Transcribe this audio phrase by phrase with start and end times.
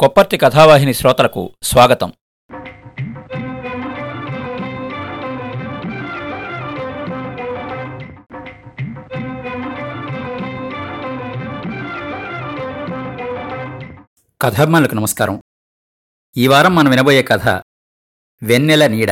[0.00, 2.12] కొప్పర్తి కథావాహిని శ్రోతలకు స్వాగతం.
[14.40, 15.42] కథాభిమానులకు నమస్కారం.
[16.36, 17.48] ఈ వారం మనం వినబోయే కథ
[18.42, 19.10] వెన్నెల నీడ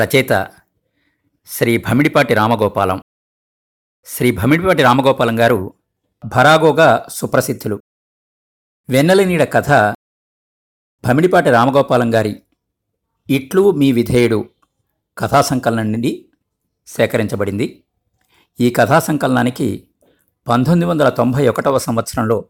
[0.00, 0.48] రచయిత
[1.46, 3.02] శ్రీ భమిడిపాటి రామగోపాలం.
[4.04, 5.74] శ్రీ భమిడిపాటి రామగోపాలం గారు
[6.24, 7.82] భరాగోగా సుప్రసిద్ధులు.
[8.90, 9.70] వెన్నెల నీడ కథ
[11.04, 12.42] భమిడిపాటి రామగోపాలం గారి
[13.30, 14.50] ఇట్లు మీ విధేయుడు
[15.18, 16.28] కథా సంకలనం నుండి
[16.86, 17.84] సేకరించబడింది.
[18.60, 19.88] ఈ కథా సంకలనానికి
[20.48, 22.48] పంతొమ్మిది వందల తొంభై ఒకటవ సంవత్సరంలో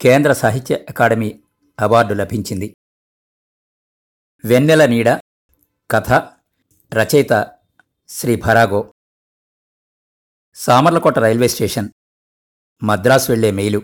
[0.00, 1.42] కేంద్ర సాహిత్య అకాడమీ
[1.80, 2.76] అవార్డు లభించింది.
[4.44, 5.08] వెన్నెల నీడ
[5.90, 6.12] కథ
[6.94, 7.52] రచయిత
[8.08, 8.94] శ్రీ భరాగో.
[10.54, 11.88] సామర్లకోట రైల్వే స్టేషన్
[12.82, 13.82] మద్రాసు వెళ్ళే మెయిలు.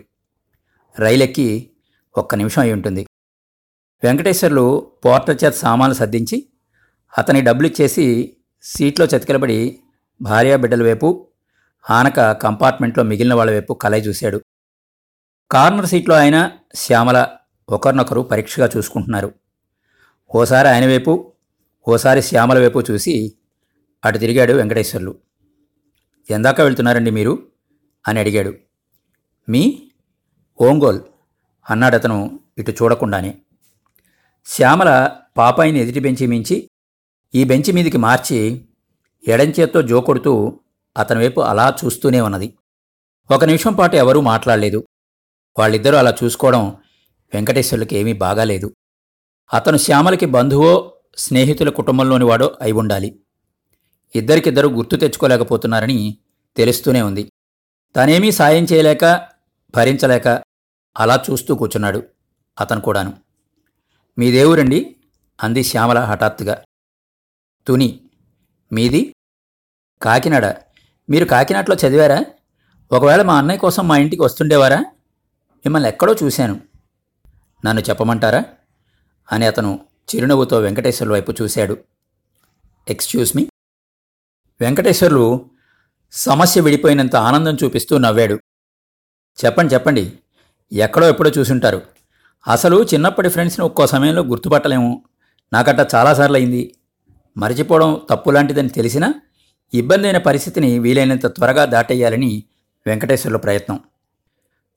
[0.98, 1.70] రైలెక్కి
[2.16, 3.06] ఒక్క నిమిషం అయి ఉంటుంది.
[4.04, 6.48] వెంకటేశ్వర్లు పోర్టర్ చేత సామాన్లు సర్దించి
[7.18, 9.80] అతని డబ్బులు ఇచ్చేసి సీట్లో చతికిలబడి
[10.22, 11.28] భార్యా బిడ్డల వైపు
[11.90, 14.40] ఆనక కంపార్ట్మెంట్లో మిగిలిన వాళ్ళ వైపు కలయి చూశాడు.
[15.50, 17.28] కార్నర్ సీట్లో ఆయన శ్యామల
[17.68, 19.34] ఒకరినొకరు పరీక్షగా చూసుకుంటున్నారు.
[20.34, 21.32] ఓసారి ఆయన వైపు
[21.88, 23.32] ఓసారి శ్యామల వైపు చూసి
[24.04, 25.18] అటు తిరిగాడు వెంకటేశ్వర్లు.
[26.30, 27.38] ఎందాక వెళ్తున్నారండి మీరు?
[28.08, 28.54] అని అడిగాడు.
[29.48, 29.90] మీ?
[30.60, 31.00] ఓంగోల్
[31.70, 33.38] అన్నాడతను ఇటు చూడకుండానే.
[34.46, 36.70] శ్యామల పాపాయిని ఎదుటి బెంచి మించి
[37.34, 38.64] ఈ బెంచి మీదికి మార్చి
[39.28, 40.60] ఎడంచేత్తో జోకొడుతూ
[40.98, 42.54] అతని వైపు అలా చూస్తూనే ఉన్నది.
[43.30, 44.84] ఒక నిమిషం పాటు ఎవరూ మాట్లాడలేదు.
[45.58, 46.76] వాళ్ళిద్దరూ అలా చూసుకోవడం
[47.34, 48.74] వెంకటేశ్వర్లకి ఏమీ బాగాలేదు.
[49.54, 53.20] అతను శ్యామలకి బంధువో స్నేహితుల కుటుంబంలోని వాడో అయి ఉండాలి.
[54.14, 56.18] ఇద్దరికిద్దరు గుర్తు తెచ్చుకోలేకపోతున్నారని
[56.56, 57.32] తెలుస్తూనే ఉంది.
[57.96, 59.28] తనేమీ సాయం చేయలేక
[59.74, 60.42] భరించలేక
[60.98, 62.02] అలా చూస్తూ కూర్చున్నాడు
[62.60, 63.16] అతను కూడాను.
[64.18, 64.96] మీ దేవురండి
[65.42, 66.64] అంది శ్యామల హఠాత్తుగా.
[67.66, 68.00] తుని
[68.72, 69.14] మీది?
[70.02, 70.46] కాకినాడ.
[71.10, 72.24] మీరు కాకినాడలో చదివారా?
[72.92, 74.80] ఒకవేళ మా అన్నయ్య కోసం మా ఇంటికి వస్తుండేవారా?
[75.56, 76.60] మిమ్మల్ని ఎక్కడో చూశాను.
[77.64, 78.44] నన్ను చెప్పమంటారా?
[79.32, 81.78] అని అతను చిరునవ్వుతో వెంకటేశ్వర్లు వైపు చూశాడు.
[82.88, 83.48] Excuse me?
[84.60, 85.50] వెంకటేశ్వర్లు
[86.12, 88.40] సమస్య విడిపోయినంత ఆనందం చూపిస్తూ నవ్వాడు.
[89.44, 90.18] చెప్పండి చెప్పండి.
[90.72, 91.82] ఎక్కడో ఎప్పుడో చూసుంటారు.
[92.48, 95.04] అసలు చిన్నప్పటి ఫ్రెండ్స్ని ఒక్కో సమయంలో గుర్తుపట్టలేము.
[95.52, 96.74] నాకట్ట చాలాసార్లు అయింది
[97.36, 99.14] మరిచిపోవడం తప్పు లాంటిదని తెలిసినా
[99.74, 102.44] ఇబ్బంది అయిన పరిస్థితిని వీలైనంత త్వరగా దాటేయాలని
[102.86, 103.80] వెంకటేశ్వర్ల ప్రయత్నం.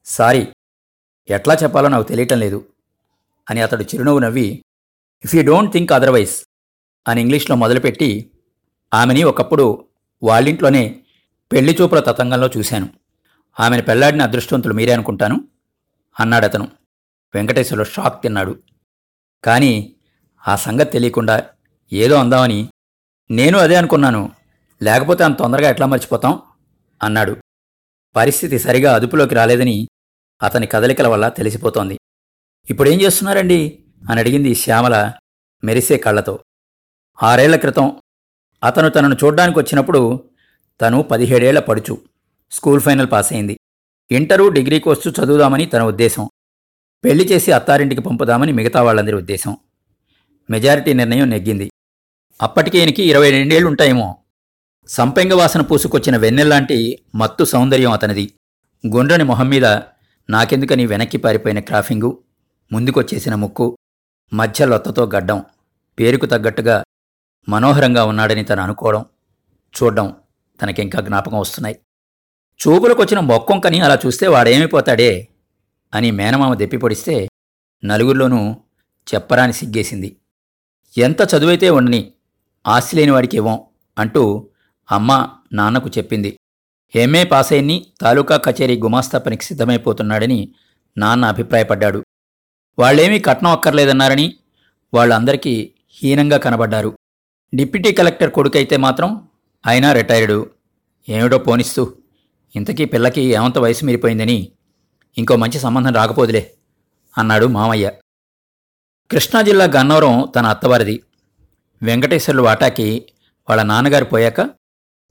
[0.06, 0.48] సారీ
[1.30, 2.66] ఎట్లా చెప్పాలో నాకు తెలియటం లేదు
[3.50, 4.64] అని అతడు చిరునవ్వు నవ్వి
[5.26, 6.36] if you don't think otherwise
[7.08, 8.32] అని ఇంగ్లీష్లో మొదలుపెట్టి
[8.94, 9.86] ఆమెని ఒకప్పుడు
[10.24, 11.00] వాళ్ళింట్లోనే
[11.52, 12.90] పెళ్ళి చూపుల తతంగంలో చూశాను.
[13.60, 15.51] ఆమెను పెళ్ళాడిన అదృష్టవంతులు మీరే అనుకుంటాను.
[16.20, 16.72] అన్నాడతను.
[17.36, 18.60] వెంకటేశ్వర్లు షాక్ తిన్నాడు.
[19.44, 19.96] కానీ
[20.48, 21.50] ఆ సంగతి తెలియకుండా
[21.94, 22.70] ఏదో అందామని
[23.32, 24.32] నేను అదే అనుకున్నాను.
[24.84, 26.42] లేకపోతే అంత తొందరగా ఎట్లా మర్చిపోతాం?
[27.04, 27.38] అన్నాడు.
[28.16, 29.88] పరిస్థితి సరిగా అదుపులోకి రాలేదని
[30.44, 32.00] అతని కదలికల వల్ల తెలిసిపోతోంది.
[32.70, 33.84] ఇప్పుడేం చేస్తున్నారండి?
[34.10, 35.14] అని అడిగింది శ్యామల
[35.64, 36.40] మెరిసే కళ్ళతో.
[37.24, 38.02] ఆరేళ్ళ క్రితం
[38.64, 40.30] అతను తనను చూడ్డానికి వచ్చినప్పుడు
[40.82, 42.02] తను పదిహేడేళ్ళ పడుచు.
[42.52, 43.60] స్కూల్ ఫైనల్ పాస్ అయింది
[44.12, 46.30] ఇంటరు డిగ్రీ కోర్సు చదువుదామని తన ఉద్దేశం.
[47.04, 49.58] పెళ్ళి చేసి అత్తారింటికి పంపుదామని మిగతా వాళ్ళందరి ఉద్దేశం.
[50.50, 51.72] మెజారిటీ నిర్ణయం నెగ్గింది.
[52.42, 54.16] అప్పటికే ఈయనకి ఇరవై రెండేళ్ళు ఉంటాయేమో.
[54.88, 58.34] సంపెంగ వాసన పూసుకొచ్చిన వెన్నెల్లాంటి మత్తు సౌందర్యం అతనిది.
[58.88, 59.66] గుండ్రని మొహం మీద
[60.30, 62.24] నాకెందుకని వెనక్కి పారిపోయిన క్రాఫింగు
[62.72, 63.78] ముందుకొచ్చేసిన ముక్కు
[64.34, 65.46] మధ్య లొత్తతో గడ్డం
[66.00, 66.84] పేరుకు తగ్గట్టుగా
[67.50, 69.06] మనోహరంగా ఉన్నాడని తను అనుకోవడం
[69.74, 70.16] చూడడం
[70.62, 71.80] తనకింకా జ్ఞాపకం వస్తున్నాయి.
[72.60, 75.28] చూపులకొచ్చిన మొక్కొంకని అలా చూస్తే వాడేమైపోతాడే
[75.94, 77.28] అని మేనమామ దెప్పిపొడిస్తే
[77.86, 78.56] నలుగురిలోనూ
[79.14, 80.18] చెప్పరాని సిగ్గేసింది.
[80.98, 82.12] ఎంత చదువైతే ఉండని
[82.68, 83.60] ఆస్తి లేనివాడికి ఇవ్వం
[83.98, 84.50] అంటూ
[84.92, 86.38] అమ్మ నాన్నకు చెప్పింది.
[86.96, 87.50] ఎంఏ పాస్
[88.02, 90.56] తాలూకా కచేరీ గుమాస్తా పనికి సిద్ధమైపోతున్నాడని
[90.98, 92.04] నాన్న అభిప్రాయపడ్డాడు.
[92.80, 94.36] వాళ్ళేమీ కట్నం అక్కర్లేదన్నారని
[94.94, 96.98] వాళ్ళందరికీ హీనంగా కనబడ్డారు.
[97.56, 99.28] డిప్యూటీ కలెక్టర్ కొడుకైతే మాత్రం
[99.66, 100.50] అయినా రిటైర్డు.
[101.10, 101.94] ఏమిటో పోనిస్తూ
[102.56, 104.52] ఇంతకీ పిల్లకి ఏమంత వయసు మీరిపోయిందని
[105.18, 106.54] ఇంకో మంచి సంబంధం రాకపోదులే
[107.18, 107.92] అన్నాడు మామయ్య.
[109.12, 111.04] కృష్ణా జిల్లా గన్నవరం తన అత్తవారిది.
[111.84, 113.06] వెంకటేశ్వర్లు వాటాకి
[113.50, 114.50] వాళ్ళ నాన్నగారు పోయాక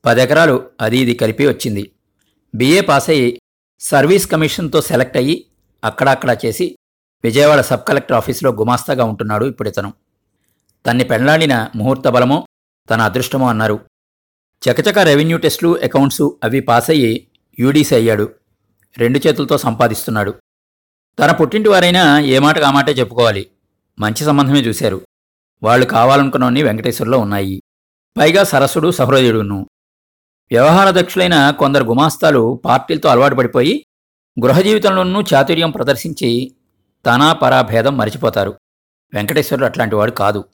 [0.05, 1.91] పదెకరాలు అది ఇది కలిపి వచ్చింది.
[2.55, 3.41] బీఏ పాస్ అయ్యి
[3.81, 5.45] సర్వీస్ కమిషన్తో సెలెక్ట్ అయ్యి
[5.85, 6.77] అక్కడక్కడా చేసి
[7.25, 9.95] విజయవాడ సబ్ కలెక్టర్ ఆఫీసులో గుమాస్తాగా ఉంటున్నాడు ఇప్పుడితను.
[10.87, 12.47] తన్ని పెళ్ళాడిన ముహూర్త బలమో
[12.91, 13.81] తన అదృష్టమో అన్నారు.
[14.63, 17.27] చకచక రెవెన్యూ టెస్టులు అకౌంట్సు అవి పాస్ అయ్యి
[17.59, 18.35] యూడీసీ అయ్యాడు.
[18.99, 20.35] రెండు చేతులతో సంపాదిస్తున్నాడు.
[21.19, 23.51] తన పుట్టింటి వారైనా ఏ మాటకు ఆ చెప్పుకోవాలి.
[23.99, 25.01] మంచి సంబంధమే చూశారు.
[25.63, 27.63] వాళ్ళు కావాలనుకున్నవన్నీ వెంకటేశ్వర్లో ఉన్నాయి.
[28.19, 29.67] పైగా సరస్సుడు సహృదయుడును.
[30.51, 33.87] వ్యవహార దక్షులైన కొందరు గుమాస్తాలు పార్టీలతో అలవాటు పడిపోయి
[34.45, 36.57] గృహ జీవితంలోనూ చాతుర్యం ప్రదర్శించి
[37.07, 38.61] తనా పరాభేదం మరిచిపోతారు.
[39.15, 40.45] వెంకటేశ్వరుడు అట్లాంటివాడు కాదు.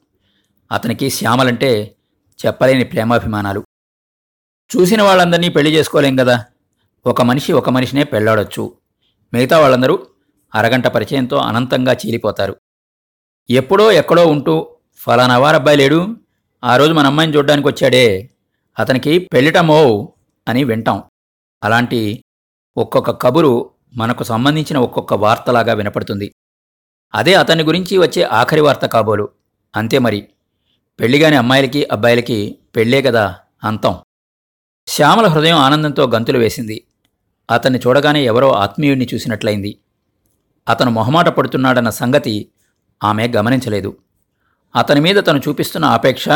[0.71, 1.95] అతనికి శ్యామలంటే
[2.45, 3.63] చెప్పలేని ప్రేమాభిమానాలు.
[4.77, 6.45] చూసిన వాళ్ళందరినీ పెళ్ళి చేసుకోలేం కదా?
[7.07, 8.77] ఒక మనిషి ఒక మనిషినే పెళ్ళాడొచ్చు
[9.33, 10.07] మిగతా వాళ్ళందరూ
[10.55, 12.55] అరగంట పరిచయంతో అనంతంగా చీలిపోతారు.
[13.49, 16.17] ఎప్పుడో ఎక్కడో ఉంటూ ఫలానా వారబ్బాయి లేడు.
[16.63, 18.29] ఆ రోజు మన అమ్మాయిని చూడ్డానికి వచ్చాడే.
[18.79, 20.13] అతనికి పెళ్ళిటమో
[20.47, 21.03] అని వింటాం.
[21.63, 22.23] అలాంటి
[22.77, 26.33] ఒక్కొక్క కబురు మనకు సంబంధించిన ఒక్కొక్క వార్తలాగా వినపడుతుంది.
[27.15, 29.29] అదే అతని గురించి వచ్చే ఆఖరి వార్త కాబోలు.
[29.75, 30.27] అంతే మరి.
[30.99, 33.97] పెళ్ళిగాని అమ్మాయిలకి అబ్బాయిలకి పెళ్ళే కదా అంతం.
[34.87, 36.86] శ్యామల హృదయం ఆనందంతో గంతులు వేసింది.
[37.51, 39.79] అతన్ని చూడగానే ఎవరో ఆత్మీయుడిని చూసినట్లయింది.
[40.69, 42.51] అతను మొహమాట పడుతున్నాడన్న సంగతి
[43.03, 43.97] ఆమె గమనించలేదు.
[44.75, 46.29] అతని మీద తను చూపిస్తున్న ఆపేక్ష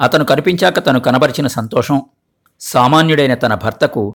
[0.00, 2.02] అతను కనిపించాక తను కనబరిచిన సంతోషం
[2.60, 4.14] సామాన్యుడైన తన భర్తకు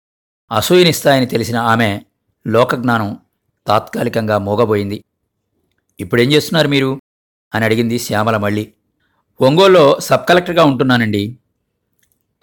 [0.52, 2.02] అసూయనిస్తాయని తెలిసిన ఆమె
[2.48, 3.18] లోకజ్ఞానం
[3.68, 5.04] తాత్కాలికంగా మోగబోయింది.
[6.00, 7.00] ఇప్పుడేం చేస్తున్నారు మీరు?
[7.56, 8.74] అని అడిగింది శ్యామల మళ్ళీ.
[9.42, 11.38] ఒంగోలో సబ్ కలెక్టర్గా ఉంటున్నానండి.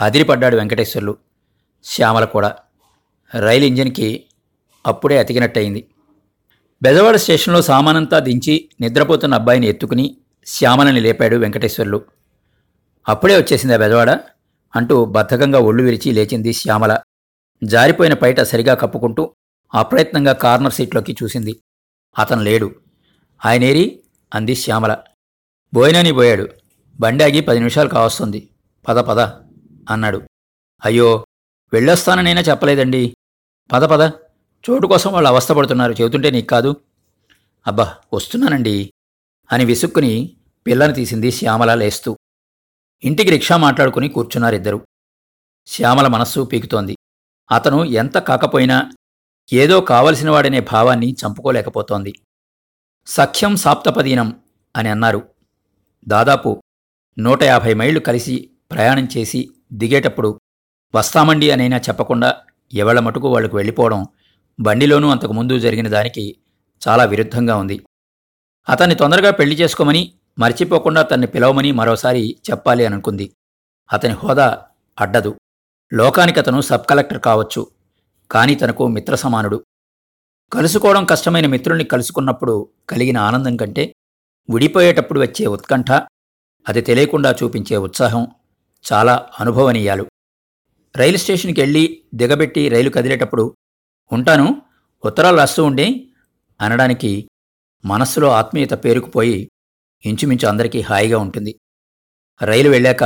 [0.00, 1.16] అదిరిపడ్డాడు వెంకటేశ్వర్లు.
[1.84, 2.56] శ్యామల కూడా
[3.38, 4.24] రైలు ఇంజిన్కి
[4.86, 5.86] అప్పుడే అతికినట్టయింది.
[6.82, 10.16] బెజవాడ స్టేషన్లో సామానంతా దించి నిద్రపోతున్న అబ్బాయిని ఎత్తుకుని
[10.46, 12.04] శ్యామలని లేపాడు వెంకటేశ్వర్లు.
[13.08, 14.10] అప్పుడే వచ్చేసిందా బెజవాడ?
[14.76, 16.98] అంటూ బద్ధకంగా ఒళ్ళు విరిచి లేచింది శ్యామల.
[17.64, 19.34] జారిపోయిన పైట సరిగా కప్పుకుంటూ
[19.74, 21.60] అప్రయత్నంగా కార్నర్ సీట్లోకి చూసింది.
[22.18, 22.74] అతను లేడు.
[23.46, 24.00] ఆయనేరి?
[24.34, 24.96] అంది శ్యామల.
[25.74, 26.48] బోయినని పోయాడు.
[27.00, 28.48] బండి పది నిమిషాలు కావస్తుంది.
[28.88, 29.20] పద పద
[29.90, 30.22] అన్నాడు.
[30.84, 31.24] అయ్యో
[31.72, 33.16] వెళ్ళొస్తాననైనా చెప్పలేదండి.
[33.72, 34.10] పద పద.
[34.70, 36.76] చోటు కోసం వాళ్ళు అవస్థపడుతున్నారు చెబుతుంటే నీకు కాదు.
[37.66, 38.92] అబ్బా వస్తున్నానండి
[39.52, 40.36] అని విసుక్కుని
[40.66, 42.16] పిల్లని తీసింది శ్యామల లేస్తూ.
[43.04, 44.86] ఇంటికి రిక్షా మాట్లాడుకుని కూర్చున్నారిద్దరు
[45.66, 46.96] శ్యామల మనస్సు పీకుతోంది.
[47.50, 48.92] అతను ఎంత కాకపోయినా
[49.52, 52.12] ఏదో కావలసినవాడనే భావాన్ని చంపుకోలేకపోతోంది.
[53.06, 54.40] సఖ్యం సాప్తపదీనం
[54.76, 55.28] అని అన్నారు.
[56.08, 56.62] దాదాపు
[57.18, 60.40] నూట యాభై మైళ్ళు కలిసి ప్రయాణం చేసి దిగేటప్పుడు
[60.94, 64.06] వస్తామండి అనైనా చెప్పకుండా ఎవళ్ళ మటుకు వాళ్ళకు వెళ్ళిపోవడం
[64.60, 66.36] బండిలోనూ అంతకుముందు జరిగిన దానికి
[66.88, 67.86] చాలా విరుద్ధంగా ఉంది.
[68.68, 73.34] అతన్ని తొందరగా పెళ్ళి చేసుకోమని మర్చిపోకుండా తన్ని పిలవమని మరోసారి చెప్పాలి అనుకుంది.
[73.92, 74.64] అతని హోదా
[75.00, 75.38] అడ్డదు.
[75.92, 77.66] లోకానికి అతను సబ్ కలెక్టర్ కావచ్చు
[78.30, 79.64] కానీ తనకు మిత్ర సమానుడు.
[80.52, 83.94] కలుసుకోవడం కష్టమైన మిత్రుల్ని కలుసుకున్నప్పుడు కలిగిన ఆనందం కంటే
[84.50, 85.90] విడిపోయేటప్పుడు వచ్చే ఉత్కంఠ
[86.68, 88.26] అది తెలియకుండా చూపించే ఉత్సాహం
[88.92, 90.04] చాలా అనుభవనీయాలు.
[90.96, 93.56] రైలు స్టేషన్కి వెళ్ళి దిగబెట్టి రైలు కదిలేటప్పుడు
[94.12, 94.62] ఉంటాను.
[95.04, 96.04] ఉత్తరాలు రాస్తూ ఉండే
[96.60, 97.28] అనడానికి
[97.84, 99.50] మనస్సులో ఆత్మీయత పేరుకుపోయి
[100.06, 101.60] ఇంచుమించు అందరికీ హాయిగా ఉంటుంది.
[102.42, 103.04] రైలు వెళ్ళాక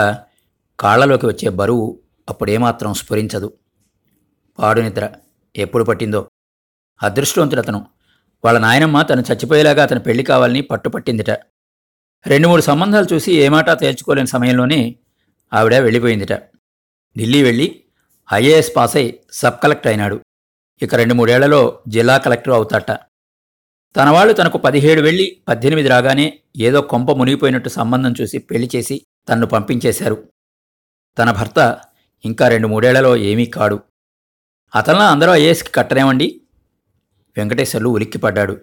[0.80, 3.52] కాళ్ళలోకి వచ్చే బరువు అప్పుడేమాత్రం స్ఫురించదు.
[4.58, 5.10] పాడు నిద్ర
[5.56, 6.28] ఎప్పుడు పట్టిందో.
[7.02, 7.86] అదృష్టవంతుడు అతను
[8.44, 11.30] వాళ్ళ నాయనమ్మ తను చచ్చిపోయేలాగా అతను పెళ్ళి కావాలని పట్టుపట్టిందిట.
[12.26, 14.96] రెండు మూడు సంబంధాలు చూసి ఏమాటా తేల్చుకోలేని సమయంలోనే
[15.52, 16.53] ఆవిడ వెళ్ళిపోయిందిట.
[17.18, 17.84] ఢిల్లీ వెళ్ళి
[18.32, 20.20] ఐఏఎస్ పాస్ అయి సబ్ కలెక్టర్ అయినాడు.
[20.82, 22.90] ఇక రెండు మూడేళ్ళలో జిల్లా కలెక్టర్ అవుతాట.
[23.96, 29.46] తన వాళ్ళు తనకు పదిహేడు వెళ్ళి పద్దెనిమిది రాగానే ఏదో కొంప మునిగిపోయినట్టు సంబంధం చూసి పెళ్ళి చేసి తన్ను
[29.46, 30.28] పంపించేశారు.
[31.18, 31.80] తన భర్త
[32.24, 33.78] ఇంకా రెండు మూడేళ్ళలో ఏమీ కాడు.
[34.76, 36.40] అతనిలా అందరూ ఐఏఎస్కి కట్టరేమండి
[37.36, 38.60] వెంకటేశ్వర్లు ఉలిక్కిపడ్డాడు.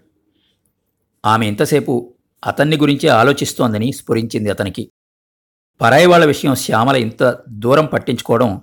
[1.25, 4.91] ఆమె ఇంతసేపు అతన్ని గురించే ఆలోచిస్తోందని స్ఫురించింది అతనికి.
[5.81, 8.61] పరాయి వాళ్ళ విషయం శ్యామల ఇంత దూరం పట్టించుకోవడం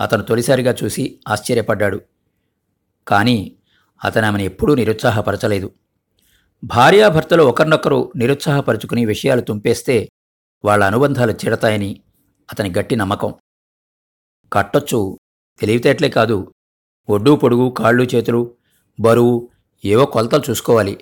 [0.00, 2.00] అతను తొలిసారిగా చూసి ఆశ్చర్యపడ్డాడు.
[3.08, 3.56] కానీ
[4.04, 5.70] అతను ఆమెను ఎప్పుడూ నిరుత్సాహపరచలేదు.
[6.64, 10.08] భార్యాభర్తలు ఒకరినొకరు నిరుత్సాహపరుచుకుని విషయాలు తుంపేస్తే
[10.64, 12.00] వాళ్ళ అనుబంధాలు చెడతాయని
[12.52, 13.34] అతని గట్టి నమ్మకం.
[14.52, 15.18] కట్టొచ్చు
[15.60, 16.52] తెలివితేటలే కాదు
[17.08, 18.54] ఒడ్డు పొడుగు కాళ్ళు చేతులు
[19.00, 19.48] బరువు
[19.84, 21.00] ఏవో కొలతలు చూసుకోవాలి.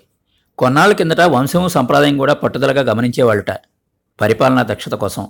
[0.59, 3.50] కొన్నాళ్ళ కిందట వంశము సంప్రదాయం కూడా పట్టుదలగా గమనించేవాళ్ళుట.
[4.21, 5.29] పరిపాలనా దక్షత కోసం.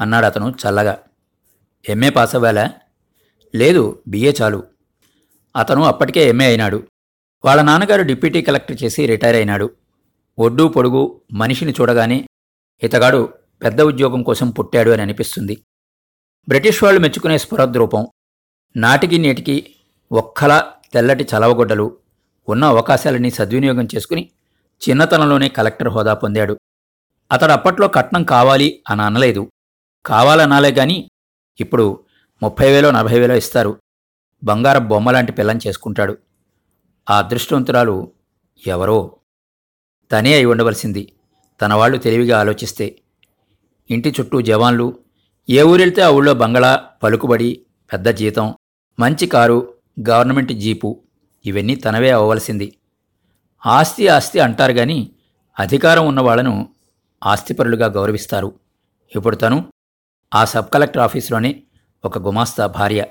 [0.00, 0.98] అన్నాడు అతను చల్లగా.
[1.88, 2.70] ఎంఏ పాస్ అవ్వాలా?
[3.54, 4.64] లేదు బిఏ చాలు.
[5.56, 6.88] అతను అప్పటికే ఎంఏ అయినాడు.
[7.44, 9.70] వాళ్ళ నాన్నగారు డిప్యూటీ కలెక్టర్ చేసి రిటైర్ అయినాడు.
[10.38, 12.26] ఒడ్డు పొడుగు మనిషిని చూడగానే
[12.82, 13.32] ఇతగాడు
[13.62, 15.64] పెద్ద ఉద్యోగం కోసం పుట్టాడు అని అనిపిస్తుంది.
[16.48, 18.06] బ్రిటిష్ వాళ్ళు మెచ్చుకునే స్ఫురద్రూపం.
[18.76, 19.74] నాటికి నేటికి
[20.12, 21.98] ఒక్కలా తెల్లటి చలవగొడ్డలు
[22.48, 24.30] ఉన్న అవకాశాలని సద్వినియోగం చేసుకుని
[24.88, 26.58] చిన్నతనంలోనే కలెక్టర్ హోదా పొందాడు.
[27.32, 29.50] అతడు అప్పట్లో కట్నం కావాలి అని అనలేదు
[30.06, 31.10] కావాలనాలే గాని
[31.60, 32.04] ఇప్పుడు
[32.42, 33.80] ముప్పై వేలో నలభై వేలో ఇస్తారు.
[34.44, 36.18] బంగారం బొమ్మలాంటి పిల్లని చేసుకుంటాడు.
[37.10, 38.12] ఆ అదృష్టవంతురాలు
[38.66, 39.16] ఎవరో?
[40.12, 41.12] తనే అయి ఉండవలసింది.
[41.60, 42.98] తన వాళ్ళు తెలివిగా ఆలోచిస్తే.
[43.90, 44.98] ఇంటి చుట్టూ జవాన్లు
[45.50, 48.54] ఏ ఊరెళ్తే ఆ ఊళ్ళో బంగళా పలుకుబడి పెద్ద జీతం
[48.98, 49.74] మంచి కారు
[50.10, 51.02] గవర్నమెంట్ జీపు
[51.46, 52.76] ఇవన్నీ తనవే అవ్వవలసింది.
[53.66, 55.10] ఆస్తి ఆస్తి అంటారు గాని
[55.58, 56.74] అధికారం ఉన్న వాళ్ళను
[57.24, 58.60] ఆస్తిపరులుగా గౌరవిస్తారు.
[59.16, 59.73] ఇప్పుడు తను
[60.34, 61.62] ఆ సబ్ కలెక్టర్ ఆఫీసులోని
[62.04, 63.06] ఒక గుమాస్తా భార్య.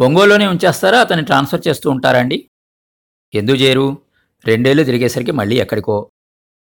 [0.00, 1.00] ఒంగోలోనే ఉంచేస్తారా?
[1.00, 2.50] అతన్ని ట్రాన్స్ఫర్ చేస్తూ ఉంటారండి
[3.34, 3.98] ఎందుకు చేయరు?
[4.46, 6.10] రెండేళ్ళు తిరిగేసరికి మళ్ళీ ఎక్కడికో.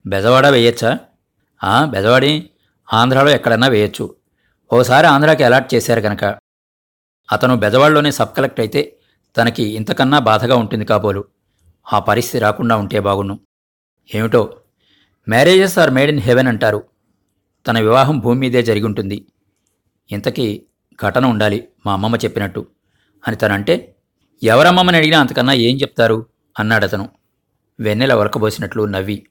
[0.07, 0.99] బెజవాడ వేయచ్చా
[1.63, 2.49] ఆ బెజవాడే.
[2.93, 4.15] ఆంధ్రాలో ఎక్కడన్నా వేయచ్చు
[4.73, 6.23] ఓసారి ఆంధ్రాకి అలాట్ చేశారు కనుక
[7.31, 8.81] అతను బెజవాడలోనే సబ్ కలెక్టర్ అయితే
[9.37, 11.25] తనకి ఇంతకన్నా బాధగా ఉంటుంది కాబోలు.
[11.93, 13.39] ఆ పరిస్థితి రాకుండా ఉంటే బాగున్ను
[14.15, 14.61] ఏమిటో?
[15.29, 16.83] Marriages are made in heaven అంటారు.
[17.67, 19.25] తన వివాహం భూమి మీదే జరిగి ఉంటుంది.
[20.11, 20.65] ఇంతకీ
[21.03, 22.67] ఘటన ఉండాలి మా అమ్మమ్మ చెప్పినట్టు?
[23.27, 23.95] అని తనంటే
[24.43, 26.25] ఎవరమ్మమ్మని అడిగినా అంతకన్నా ఏం చెప్తారు?
[26.59, 27.09] అన్నాడతను.
[27.79, 29.27] వెన్నెల ఉలకబోసినట్లు నవ్వి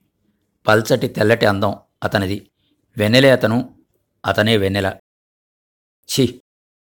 [0.69, 2.51] పల్చటి తెల్లటి అందం అతనిది.
[2.99, 3.75] వెన్నెలే అతను
[4.27, 4.93] అతనే వెన్నెల.
[6.13, 6.41] ఛీ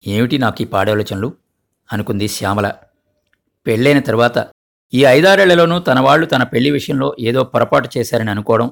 [0.06, 1.34] ఏమిటి నాకు ఈ పాడాలోచనలు?
[1.92, 2.72] అనుకుంది శ్యామల.
[3.66, 4.48] పెళ్ళైన తర్వాత
[4.94, 8.70] ఈ ఐదారేళ్ళలోనూ తన వాళ్ళు తన పెళ్ళి విషయంలో ఏదో పొరపాటు చేశారని అనుకోవడం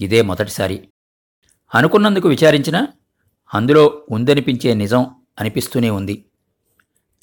[0.00, 0.88] ఇదే మొదటిసారి.
[1.74, 2.88] అనుకున్నందుకు విచారించినా
[3.54, 5.06] అందులో ఉందనిపించే నిజం
[5.40, 6.24] అనిపిస్తూనే ఉంది.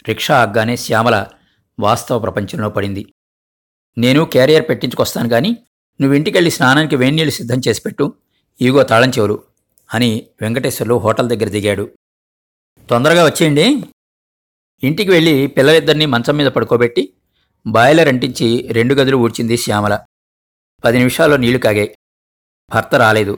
[0.07, 1.27] రిక్షా ఆగ్గానే శ్యామల
[1.79, 3.13] వాస్తవ ప్రపంచంలో పడింది.
[3.97, 5.57] నేను క్యారియర్ పెట్టించుకొస్తాను కానీ
[6.01, 8.13] నువ్వు ఇంటికెళ్ళి స్నానానికి వేణీళ్ళు సిద్ధం చేసి పెట్టు.
[8.61, 9.43] ఇవిగో తాళం చెవులు
[9.93, 11.91] అని వెంకటేశ్వర్లు హోటల్ దగ్గర దిగాడు.
[12.89, 13.83] తొందరగా వచ్చేయండి.
[14.83, 17.13] ఇంటికి వెళ్ళి పిల్లలిద్దరినీ మంచం మీద పడుకోబెట్టి
[17.67, 19.99] బాయిలర్ అంటించి రెండు గదులు ఊడ్చింది శ్యామల.
[20.83, 21.95] పది నిమిషాల్లో నీళ్ళు కాగాయి.
[22.73, 23.37] భర్త రాలేదు.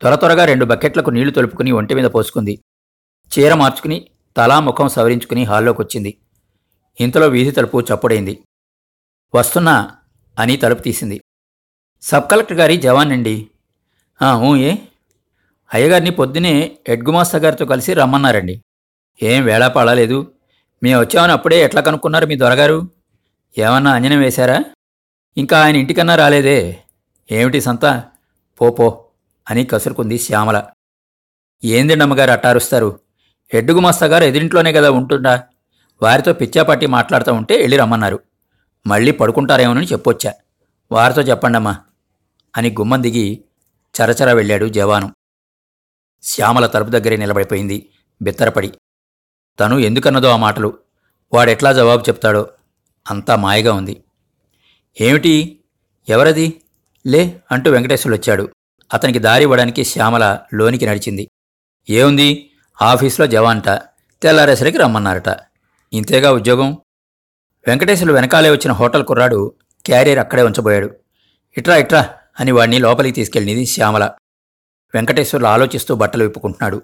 [0.00, 2.58] త్వర త్వరగా రెండు బకెట్లకు నీళ్ళు తొలుపుకుని ఒంటి మీద పోసుకుంది.
[3.32, 6.18] చీర మార్చుకుని తలా ముఖం సవరించుకుని హాల్లోకి వచ్చింది
[7.00, 8.42] ఇంతలో వీధి తలుపు చప్పుడైంది.
[9.34, 9.96] వస్తున్నా
[10.38, 11.20] అని తలుపు తీసింది.
[12.02, 13.50] సబ్ కలెక్టర్ గారి జవాన్ అండి
[14.24, 14.76] ఊ ఏ?
[15.74, 18.62] అయ్యగారిని పొద్దునే ఎడ్గుమాస్తా గారితో కలిసి రమ్మన్నారండి.
[19.22, 20.32] ఏం వేళాపాళా పడలేదు
[20.82, 22.88] మేము వచ్చామని అప్పుడే ఎట్లా కనుక్కున్నారు మీ దొరగారు?
[23.58, 24.64] ఏమన్నా అంజనం వేశారా?
[25.36, 26.82] ఇంకా ఆయన ఇంటికన్నా రాలేదే.
[27.32, 28.04] ఏమిటి సంత?
[28.60, 29.05] పోపో
[29.50, 30.64] అని కసురుకుంది శ్యామల.
[31.64, 33.00] ఏంది అమ్మగారు అట్టారుస్తారు?
[33.54, 35.42] ఎడ్డుగుమాస్తా గారు ఎదిరింట్లోనే కదా ఉంటుందా
[36.02, 38.20] వారితో పిచ్చాపట్టి మాట్లాడుతూ ఉంటే వెళ్ళి రమ్మన్నారు.
[38.86, 40.34] మళ్ళీ పడుకుంటారేమోనని చెప్పొచ్చా.
[40.92, 41.76] వారితో చెప్పండమ్మా
[42.56, 43.44] అని గుమ్మం దిగి
[43.96, 45.14] చరచర వెళ్ళాడు జవాను.
[46.22, 47.90] శ్యామల తలుపు దగ్గరే నిలబడిపోయింది
[48.22, 48.72] బిత్తరపడి.
[49.60, 50.78] తను ఎందుకన్నదో ఆ మాటలు?
[51.32, 52.50] వాడెట్లా జవాబు చెప్తాడో?
[53.10, 54.04] అంతా మాయగా ఉంది.
[55.00, 55.60] ఏమిటి?
[56.08, 56.60] ఎవరది?
[57.06, 58.55] లే అంటూ వెంకటేశ్వరులు వచ్చాడు
[58.94, 61.28] అతనికి దారి ఇవ్వడానికి శ్యామల లోనికి నడిచింది.
[61.90, 62.50] ఏముంది?
[62.82, 63.68] ఆఫీసులో జవాన్ట
[64.22, 65.36] తెల్లారేసరికి రమ్మన్నారట.
[65.92, 66.78] ఇంతేగా ఉద్యోగం?
[67.66, 69.54] వెంకటేశ్వరులు వెనకాలే వచ్చిన హోటల్ కుర్రాడు
[69.86, 70.96] క్యారియర్ అక్కడే ఉంచబోయాడు.
[71.58, 74.10] ఇట్రా ఇట్రా అని వాడిని లోపలికి తీసుకెళ్ళింది శ్యామల.
[74.94, 76.82] వెంకటేశ్వర్లు ఆలోచిస్తూ బట్టలు విప్పుకుంటున్నాడు.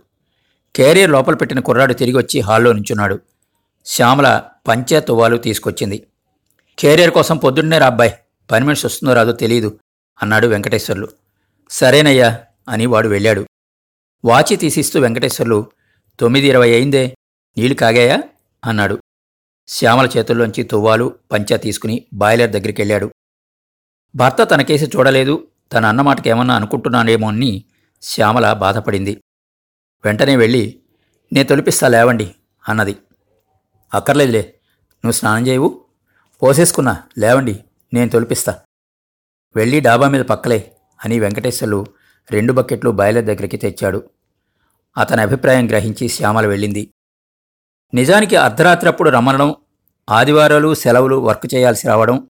[0.76, 3.20] క్యారియర్ లోపల పెట్టిన కుర్రాడు తిరిగి వచ్చి హాల్లో నుంచున్నాడు.
[3.86, 6.06] శ్యామల పంచే తువ్వాలు తీసుకొచ్చింది.
[6.78, 8.14] క్యారియర్ కోసం పొద్దున్నే రా అబ్బాయి
[8.50, 9.78] పని మనిషి వస్తుందో రాదో తెలియదు
[10.22, 11.08] అన్నాడు వెంకటేశ్వర్లు.
[11.72, 13.46] సరేనయ్యా అని వాడు వెళ్ళాడు.
[14.24, 15.72] వాచి తీసిస్తూ వెంకటేశ్వర్లు
[16.20, 17.14] తొమ్మిది ఇరవై అయిందే
[17.58, 18.22] నీళ్ళు కాగాయా?
[18.64, 18.98] అన్నాడు.
[19.68, 23.10] శ్యామల చేతుల్లోంచి తువ్వాలు పంచా తీసుకుని బాయిలర్ దగ్గరికి వెళ్ళాడు
[24.16, 27.64] భర్త తనకేసి చూడలేదు తన అన్నమాటకేమన్నా అనుకుంటున్నానేమో అని
[28.02, 29.22] శ్యామల బాధపడింది.
[30.04, 30.80] వెంటనే వెళ్ళి
[31.32, 32.34] నే తొలిపిస్తా లేవండి
[32.68, 32.96] అన్నది.
[33.94, 34.54] అక్కర్లేదులే
[35.04, 35.84] నువ్వు స్నానం చేయవు
[36.42, 38.60] పోసేసుకున్నా లేవండి నేను తొలిపిస్తా.
[39.56, 40.71] వెళ్ళి డాబా మీద పక్కలే
[41.04, 41.86] అని వెంకటేశ్వర్లు
[42.30, 44.02] రెండు బకెట్లు బాయిలర్ దగ్గరికి తెచ్చాడు.
[44.98, 46.90] అతని అభిప్రాయం గ్రహించి శ్యామల వెళ్ళింది.
[47.94, 49.54] నిజానికి అర్ధరాత్రప్పుడు రమ్మనడం
[50.10, 52.28] ఆదివారాలు సెలవులు వర్క్ చేయాల్సి రావడం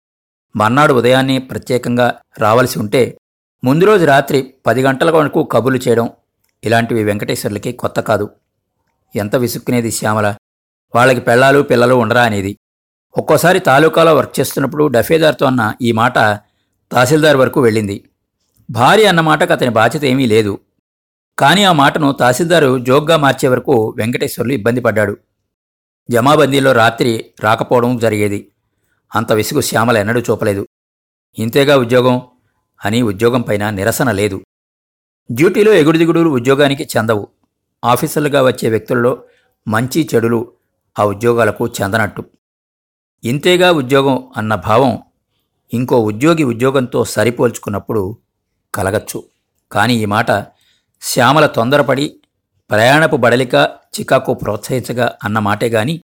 [0.57, 3.19] మర్నాడు ఉదయాన్నే ప్రత్యేకంగా రావలసి ఉంటే
[3.65, 6.11] ముందు రోజు రాత్రి పది గంటల వరకు కబుర్లు చేయడం
[6.65, 8.31] ఇలాంటివి వెంకటేశ్వర్లకి కొత్త కాదు.
[9.17, 10.35] ఎంత విసుక్కునేది శ్యామల.
[10.95, 12.57] వాళ్ళకి పెళ్ళాలు పిల్లలు ఉండరా అనేది.
[13.19, 16.15] ఒక్కోసారి తాలూకాలో వర్క్ చేస్తున్నప్పుడు డఫేదార్తో అన్న ఈ మాట
[16.93, 18.11] తహసీల్దార్ వరకు వెళ్ళింది.
[18.71, 20.59] భార్య అన్న మాటకు అతని బాధ్యత ఏమీ లేదు.
[21.39, 25.17] కానీ ఆ మాటను తహసీల్దారు జోగ్గా మార్చే వరకు వెంకటేశ్వర్లు ఇబ్బంది పడ్డాడు.
[26.11, 28.53] జమాబందీలో రాత్రి రాకపోవడం జరిగేది.
[29.15, 30.69] అంత విసుగు శ్యామల ఎన్నడూ చూపలేదు.
[31.39, 32.23] ఇంతేగా ఉద్యోగం?
[32.85, 34.45] అని ఉద్యోగం పైన నిరసన లేదు.
[35.33, 37.29] డ్యూటీలో ఎగుడుదిగుడులు ఉద్యోగానికి చెందవు.
[37.85, 39.23] ఆఫీసర్లుగా వచ్చే వ్యక్తుల్లో
[39.69, 40.53] మంచి చెడులు
[40.99, 42.25] ఆ ఉద్యోగాలకు చెందనట్టు.
[43.25, 44.99] ఇంతేగా ఉద్యోగం అన్న భావం
[45.75, 48.19] ఇంకో ఉద్యోగి ఉద్యోగంతో సరిపోల్చుకున్నప్పుడు
[48.79, 49.19] కలగచ్చు.
[49.73, 50.31] కానీ ఈ మాట
[51.03, 52.07] శ్యామల తొందరపడి
[52.71, 53.55] ప్రయాణపు బడలిక
[53.97, 55.95] చికాకు ప్రోత్సహించగా అన్నమాటే గాని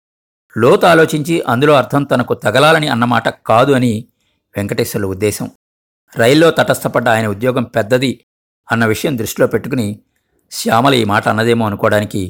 [0.56, 3.92] లోతు ఆలోచించి అందులో అర్థం తనకు తగలాలని అన్నమాట కాదు అని
[4.56, 5.50] వెంకటేశ్వర్ల ఉద్దేశం.
[6.16, 8.10] రైల్లో తటస్థపడ్డ ఆయన ఉద్యోగం పెద్దది
[8.72, 9.86] అన్న విషయం దృష్టిలో పెట్టుకుని
[10.50, 12.22] శ్యామల ఈ మాట అన్నదేమో అనుకోవడానికి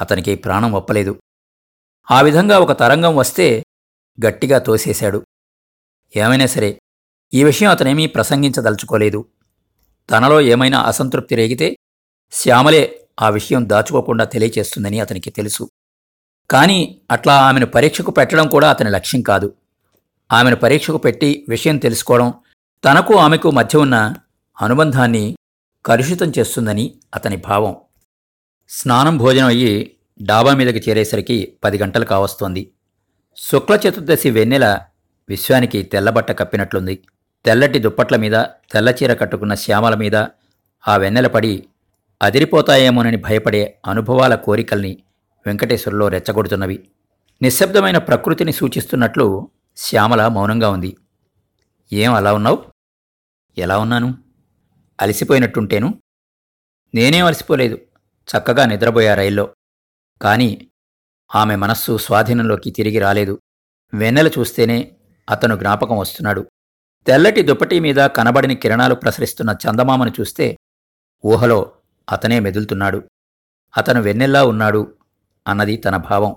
[0.00, 1.12] అతనికి ప్రాణం ఒప్పలేదు.
[2.10, 3.46] ఆ విధంగా ఒక తరంగం వస్తే
[4.26, 5.18] గట్టిగా తోసేశాడు.
[6.16, 6.70] ఏమైనా సరే
[7.34, 9.20] ఈ విషయం అతనేమీ ప్రసంగించదలుచుకోలేదు.
[10.10, 11.76] తనలో ఏమైనా అసంతృప్తి రేగితే
[12.32, 15.70] శ్యామలే ఆ విషయం దాచుకోకుండా తెలియచేస్తుందని అతనికి తెలుసు.
[16.50, 19.54] కానీ అట్లా ఆమెను పరీక్షకు పెట్టడం కూడా అతని లక్ష్యం కాదు.
[20.32, 22.32] ఆమెను పరీక్షకు పెట్టి విషయం తెలుసుకోవడం
[22.84, 24.14] తనకు ఆమెకు మధ్య ఉన్న
[24.62, 25.36] అనుబంధాన్ని
[25.86, 27.76] కలుషితం చేస్తుందని అతని భావం.
[28.68, 32.72] స్నానం భోజనం అయ్యి డాబా మీదకి చేరేసరికి పది గంటలు కావస్తోంది.
[33.36, 34.78] శుక్ల చతుర్దశి వెన్నెల
[35.28, 37.02] విశ్వానికి తెల్లబట్ట కప్పినట్లుంది.
[37.46, 40.16] తెల్లటి దుప్పట్ల మీద తెల్లచీర కట్టుకున్న శ్యామల మీద
[40.88, 41.68] ఆ వెన్నెలపడి
[42.22, 45.02] అదిరిపోతాయేమోనని భయపడే అనుభవాల కోరికల్ని
[45.46, 46.88] వెంకటేశ్వరులో రెచ్చగొడుతున్నవి.
[47.42, 50.96] నిశ్శబ్దమైన ప్రకృతిని సూచిస్తున్నట్లు శ్యామల మౌనంగా ఉంది.
[51.92, 52.64] ఏం అలా ఉన్నావు?
[53.58, 54.14] ఎలా ఉన్నాను?
[55.00, 55.94] అలసిపోయినట్టుంటేను?
[56.94, 57.78] నేనేం అలసిపోలేదు.
[58.28, 59.54] చక్కగా నిద్రపోయా రైల్లో.
[60.22, 60.68] కానీ
[61.34, 63.38] ఆమె మనస్సు స్వాధీనంలోకి తిరిగి రాలేదు.
[63.94, 64.92] వెన్నెల చూస్తేనే
[65.30, 66.46] అతను జ్ఞాపకం వస్తున్నాడు.
[67.06, 70.56] తెల్లటి దుప్పటి మీద కనబడిన కిరణాలు ప్రసరిస్తున్న చందమామను చూస్తే
[71.26, 71.72] ఊహలో
[72.12, 73.02] అతనే మెదులుతున్నాడు.
[73.76, 74.94] అతను వెన్నెల్లా ఉన్నాడు
[75.46, 76.36] అన్నది తన భావం.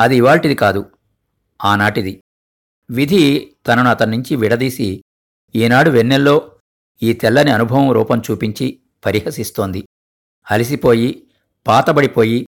[0.00, 0.90] అది ఇవాల్టిది కాదు
[1.64, 2.22] ఆనాటిది.
[2.90, 5.02] విధి తనను అతని నుంచి విడదీసి
[5.56, 6.52] ఈనాడు వెన్నెల్లో
[7.02, 9.88] ఈ తెల్లని అనుభవం రూపం చూపించి పరిహసిస్తోంది.
[10.50, 11.30] అలసిపోయి
[11.66, 12.46] పాతబడిపోయి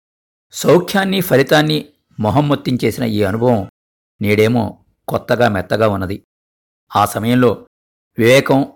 [0.51, 1.89] సౌఖ్యాన్ని ఫలితాన్ని
[2.19, 3.69] మొహమ్మొత్తించేసిన ఈ అనుభవం
[4.21, 6.23] నేడేమో కొత్తగా మెత్తగా ఉన్నది.
[6.95, 7.67] ఆ సమయంలో
[8.17, 8.73] వివేకం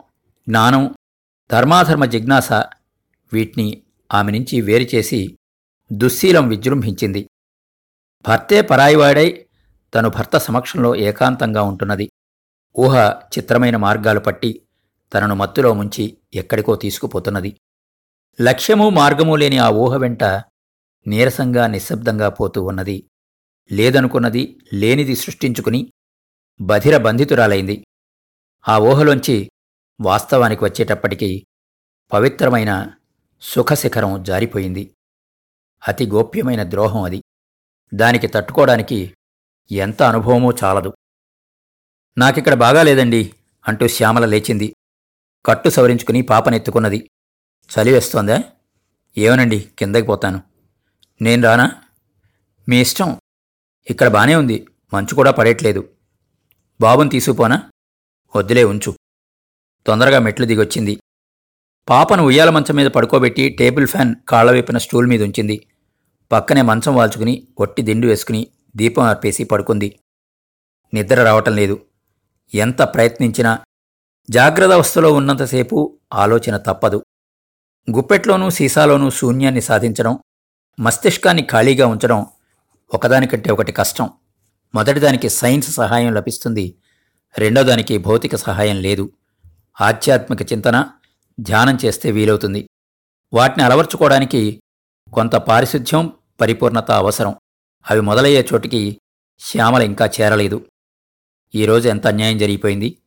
[0.49, 0.95] జ్ఞానం
[1.51, 2.51] ధర్మాధర్మ జిజ్ఞాస
[3.33, 5.37] వీటిని ఆమె నుంచి వేరు చేసి
[5.93, 7.29] దుశ్శీలం విజృంభించింది.
[8.27, 9.45] భర్తే పరాయివాడై
[9.93, 12.09] తను భర్త సమక్షంలో ఏకాంతంగా ఉంటున్నది.
[12.79, 12.95] ఊహ
[13.37, 14.61] చిత్రమైన మార్గాలు పట్టి
[15.13, 17.59] తనను మత్తులో ముంచి ఎక్కడికో తీసుకుపోతున్నది.
[18.41, 20.23] లక్ష్యము మార్గము లేని ఆ ఊహ వెంట
[21.07, 23.09] నీరసంగా నిశ్శబ్దంగా పోతూ ఉన్నది.
[23.71, 25.91] లేదనుకున్నది లేనిది సృష్టించుకుని
[26.61, 27.85] బధిర బంధితురాలైంది.
[28.67, 29.51] ఆ ఊహలోంచి
[30.01, 31.45] వాస్తవానికి వచ్చేటప్పటికీ
[32.13, 32.91] పవిత్రమైన
[33.41, 34.95] సుఖశిఖరం జారిపోయింది.
[35.87, 37.23] అతి గోప్యమైన ద్రోహం అది.
[37.93, 39.13] దానికి తట్టుకోవడానికి
[39.71, 40.93] ఎంత అనుభవమో చాలదు.
[42.17, 43.35] నాకిక్కడ బాగాలేదండి
[43.67, 44.75] అంటూ శ్యామల లేచింది.
[45.45, 47.09] కట్టు సవరించుకుని పాపనెత్తుకున్నది.
[47.71, 48.43] చలివేస్తోందా
[49.17, 50.43] ఏమనండి కిందకి పోతాను.
[51.21, 51.83] నేను రానా?
[52.69, 53.19] మీ ఇష్టం.
[53.89, 54.67] ఇక్కడ బానే ఉంది.
[54.93, 55.89] మంచు కూడా పడేట్లేదు.
[56.81, 57.71] బాబుని తీసుకుపోనా?
[58.35, 58.95] వద్దులే ఉంచు.
[59.87, 60.99] తొందరగా మెట్లు దిగొచ్చింది.
[61.89, 65.67] పాపను ఉయ్యాల మంచం మీద పడుకోబెట్టి టేబుల్ ఫ్యాన్ కాళ్ళవైపున స్టూల్ మీద ఉంచింది.
[66.31, 69.99] పక్కనే మంచం వాల్చుకుని ఒట్టి దిండు వేసుకుని దీపం ఆర్పేసి పడుకుంది.
[70.93, 71.81] నిద్ర రావటం లేదు.
[72.55, 73.59] ఎంత ప్రయత్నించినా
[74.29, 77.03] జాగ్రత్త అవస్థలో ఉన్నంతసేపు ఆలోచన తప్పదు.
[77.91, 80.19] గుప్పెట్లోనూ సీసాలోనూ శూన్యాన్ని సాధించడం
[80.79, 82.25] మస్తిష్కాన్ని ఖాళీగా ఉంచడం
[82.93, 84.09] ఒకదానికంటే ఒకటి కష్టం.
[84.75, 86.75] మొదటిదానికి సైన్స్ సహాయం లభిస్తుంది.
[87.37, 89.11] రెండోదానికి భౌతిక సహాయం లేదు.
[89.81, 90.85] ఆధ్యాత్మిక చింతన
[91.39, 92.69] ధ్యానం చేస్తే వీలవుతుంది.
[93.33, 94.59] వాటిని అలవర్చుకోవడానికి
[95.13, 97.35] కొంత పారిశుధ్యం పరిపూర్ణత అవసరం.
[97.89, 98.97] అవి మొదలయ్యే చోటికి
[99.39, 100.65] శ్యామల ఇంకా చేరలేదు.
[101.55, 102.97] ఈరోజు ఎంత అన్యాయం జరిగిపోయింది?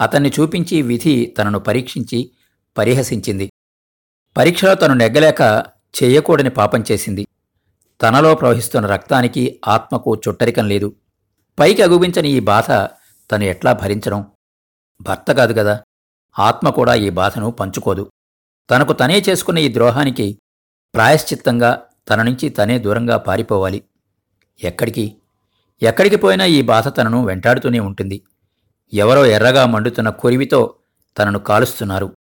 [0.00, 2.30] అతన్ని చూపించి విధి తనను పరీక్షించి
[2.78, 3.52] పరిహసించింది.
[4.36, 5.64] పరీక్షలో తను నెగ్గలేక
[6.02, 7.26] చేయకూడని పాపం చేసింది.
[8.02, 10.94] తనలో ప్రవహిస్తున్న రక్తానికి ఆత్మకు చుట్టరికం లేదు.
[11.58, 12.70] పైకి అగుపించని ఈ బాధ
[13.32, 14.26] తను ఎట్లా భరించడం?
[15.00, 15.82] భర్త కాదు గదా
[16.38, 18.10] ఆత్మ కూడా ఈ బాధను పంచుకోదు.
[18.70, 20.38] తనకు తనే చేసుకున్న ఈ ద్రోహానికి
[20.94, 23.84] ప్రాయశ్చిత్తంగా తన నుంచి తనే దూరంగా పారిపోవాలి.
[24.62, 25.16] ఎక్కడికి?
[25.82, 28.22] ఎక్కడికి పోయినా ఈ బాధ తనను వెంటాడుతూనే ఉంటుంది.
[28.92, 30.74] ఎవరో ఎర్రగా మండుతున్న కొరివితో
[31.18, 32.16] తనను కాలుస్తున్నారు.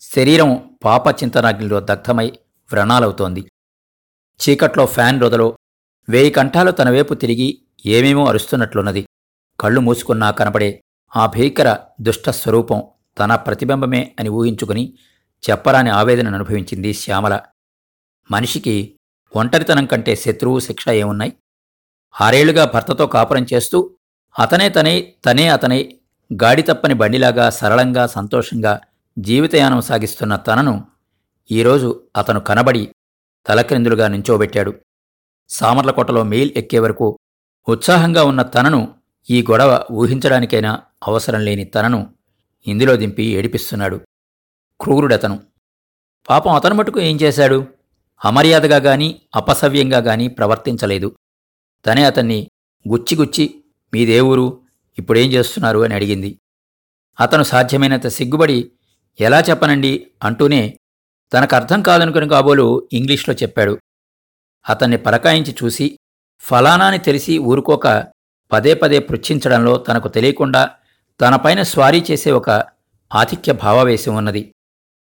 [0.00, 2.28] శరీరం పాప చింతనాగ్నిలో దగ్ధమై
[2.72, 3.50] వ్రణాలవుతోంది.
[4.40, 5.58] చీకట్లో ఫ్యాన్ రొదలో
[6.08, 9.06] వేయి కంఠాలు తన వైపు తిరిగి ఏమేమో అరుస్తున్నట్లున్నది.
[9.62, 10.82] కళ్ళు మూసుకున్నా కనపడే
[11.16, 12.82] ఆ భీకర దుష్ట స్వరూపం
[13.18, 14.94] తన ప్రతిబింబమే అని ఊహించుకుని
[15.50, 17.40] చెప్పరాని ఆవేదనను అనుభవించింది శ్యామల.
[18.30, 18.98] మనిషికి
[19.36, 21.32] ఒంటరితనం కంటే శత్రువు శిక్ష ఏమున్నాయి?
[22.20, 23.90] ఆరేళ్ళుగా భర్తతో కాపురం చేస్తూ
[24.38, 25.96] అతనే తనే తనే అతనే
[26.42, 28.80] గాడి తప్పని బండిలాగా సరళంగా సంతోషంగా
[29.18, 30.84] జీవితయానం సాగిస్తున్న తనను
[31.50, 32.88] ఈరోజు అతను కనబడి
[33.46, 34.74] తలక్రిందులుగా నించోబెట్టాడు.
[35.48, 37.18] సామర్లకోటలో మెయిల్ ఎక్కే వరకు
[37.68, 38.94] ఉత్సాహంగా ఉన్న తనను
[39.30, 42.14] ఈ గొడవ ఊహించడానికైనా అవసరం లేని తనను
[42.66, 44.00] ఇందులో దింపి ఏడిపిస్తున్నాడు
[44.80, 45.40] క్రూరుడతను.
[46.28, 47.66] పాపం అతను మటుకు ఏం చేశాడు?
[48.24, 51.16] అమర్యాదగా గాని అపసవ్యంగా గాని ప్రవర్తించలేదు.
[51.86, 52.48] తనే అతన్ని
[52.88, 54.62] గుచ్చిగుచ్చి మీదేవూరు
[54.98, 55.78] ఇప్పుడేం చేస్తున్నారు?
[55.78, 56.38] అని అడిగింది.
[57.20, 58.72] అతను సాధ్యమైనంత సిగ్గుబడి
[59.20, 60.10] ఎలా చెప్పనండి?
[60.22, 60.78] అంటూనే
[61.32, 63.78] తనకు అర్థం కాదనుకుని కాబోలు ఇంగ్లీష్లో చెప్పాడు.
[64.68, 65.98] అతన్ని పరకాయించి చూసి
[66.40, 68.04] ఫలానాని తెలిసి ఊరుకోక
[68.52, 70.70] పదే పదే పృచ్ఛించడంలో తనకు తెలియకుండా
[71.20, 72.50] తనపైన స్వారీ చేసే ఒక
[73.14, 74.54] ఆతిక్య భావావేశం ఉన్నది.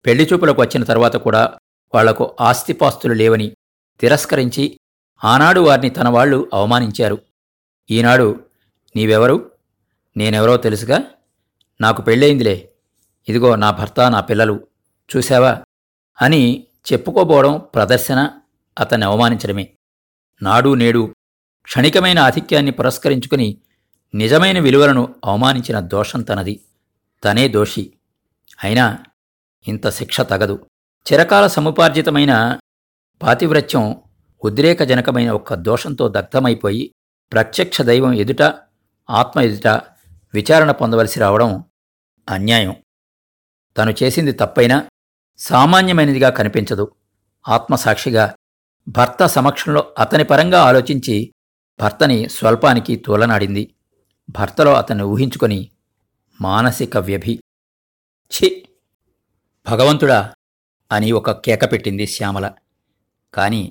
[0.06, 1.58] పెళ్ళి చూపులకు వచ్చిన తర్వాత కూడా
[1.94, 3.56] వాళ్ళకు ఆస్తిపాస్తులు లేవని
[4.00, 4.80] తిరస్కరించి
[5.24, 7.18] ఆనాడు వారిని తన వాళ్ళు అవమానించారు.
[7.90, 8.40] ఈనాడు
[8.96, 9.50] నీవెవరు?
[10.16, 11.00] నేనెవరో తెలుసుగా?
[11.80, 12.72] నాకు పెళ్ళయిందిలే.
[13.28, 14.66] ఇదిగో నా భర్త నా పిల్లలు.
[15.16, 15.62] చూశావా?
[16.22, 18.30] అని చెప్పుకోబోవడం ప్రదర్శన
[18.78, 19.68] అతన్ని అవమానించడమే.
[20.42, 21.14] నాడు నేడు
[21.62, 23.58] క్షణికమైన ఆధిక్యాన్ని పురస్కరించుకుని
[24.14, 26.60] నిజమైన విలువలను అవమానించిన దోషం తనది.
[27.24, 27.92] తనే దోషి.
[28.64, 28.98] అయినా
[29.68, 30.66] ఇంత శిక్ష తగదు.
[31.12, 32.60] చిరకాల సముపార్జితమైన
[33.22, 34.02] పాతివ్రత్యం
[34.44, 36.94] ఉద్రేకజనకమైన ఒక్క దోషంతో దగ్ధమైపోయి
[37.32, 38.54] ప్రత్యక్ష దైవం ఎదుట
[39.10, 39.66] ఆత్మ ఎదుట
[40.34, 41.64] విచారణ పొందవలసి రావడం
[42.28, 42.76] అన్యాయం.
[43.76, 44.86] తను చేసింది తప్పైనా
[45.38, 46.92] సామాన్యమైనదిగా కనిపించదు.
[47.48, 48.34] ఆత్మసాక్షిగా
[48.88, 51.32] భర్త సమక్షంలో అతని పరంగా ఆలోచించి
[51.80, 53.74] భర్తని స్వల్పానికి తోలనాడింది.
[54.30, 55.70] భర్తలో అతన్ని ఊహించుకొని
[56.40, 57.40] మానసిక వ్యభి
[58.32, 58.48] ఛి!
[59.66, 60.34] భగవంతుడా!
[60.92, 62.54] అని ఒక కేక పెట్టింది శ్యామల.
[63.34, 63.62] కాని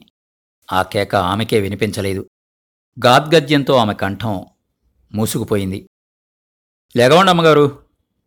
[0.71, 2.29] ఆ కేక ఆమెకే వినిపించలేదు.
[3.05, 4.45] గాద్గద్యంతో ఆమె కంఠం
[5.13, 5.89] మూసుకుపోయింది.
[6.95, 7.65] లెగవండమ్మగారు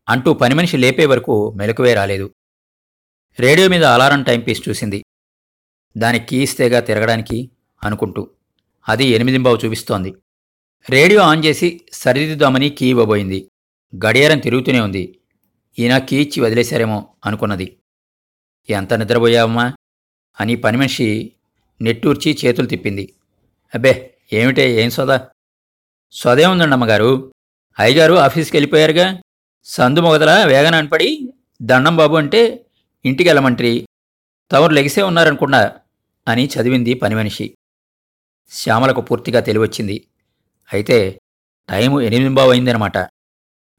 [0.08, 2.26] అంటూ పని మనిషి లేపే వరకు మెలకువే రాలేదు.
[3.38, 5.04] రేడియో మీద అలారం టైంపీస్ చూసింది.
[5.96, 7.50] దానికి కీస్తేగా తిరగడానికి
[7.84, 8.22] అనుకుంటూ
[8.88, 10.14] అది ఎనిమిదింబావు చూపిస్తోంది.
[10.90, 13.50] రేడియో ఆన్ చేసి సరిదిద్దామని కీ ఇవ్వబోయింది.
[14.06, 15.18] గడియారం తిరుగుతూనే ఉంది.
[15.78, 17.76] ఈయన కీ ఇచ్చి వదిలేశారేమో అనుకున్నది.
[18.70, 19.72] ఎంత నిద్రపోయావమ్మా?
[20.40, 21.32] అని పని మనిషి
[21.80, 23.14] నెట్టూర్చి చేతులు తిప్పింది.
[23.74, 25.28] అబ్బే ఏమిటే ఏం సోదా?
[26.12, 27.34] సోదే ఉందండి అమ్మగారు.
[27.78, 29.22] అయ్యగారు ఆఫీస్కి వెళ్ళిపోయారుగా.
[29.64, 32.66] సందు మొగదల వేగన అనపడి దండం బాబు అంటే
[33.04, 33.86] ఇంటికి వెళ్ళమంట్రి.
[34.52, 35.72] తమరు లెగిసే ఉన్నారనుకున్నా
[36.28, 37.54] అని చదివింది పని మనిషి.
[38.50, 40.06] శ్యామలకు పూర్తిగా తెలివచ్చింది.
[40.72, 41.20] అయితే
[41.68, 42.98] టైము ఎనిమిది బావు అయిందనమాట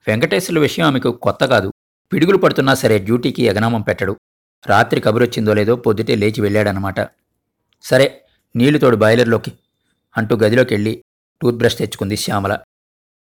[0.08, 1.74] వెంకటేశ్వర్ల విషయం ఆమెకు కొత్త కాదు.
[2.14, 4.20] పిడుగులు పడుతున్నా సరే డ్యూటీకి ఎగనామం పెట్టడు.
[4.68, 7.00] రాత్రి కబురొచ్చిందో లేదో పొద్దుటే లేచి వెళ్ళాడనమాట.
[7.82, 8.22] సరే
[8.56, 9.52] నీళ్ళు తోడు బాయిలర్లోకి
[10.18, 11.04] అంటూ గదిలోకి వెళ్ళి
[11.42, 12.58] టూత్ బ్రష్ తెచ్చుకుంది శ్యామల.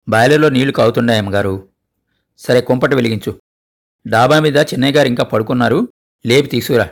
[0.08, 1.68] బాయిలర్లో నీళ్ళు కావుతున్నాయమ్మగారు
[2.38, 3.40] సరే కుంపట వెలిగించు.
[4.06, 5.88] డాబా మీద చిన్నయ్య గారు ఇంకా పడుకున్నారు.
[6.26, 6.88] లేపి తీసుకురా.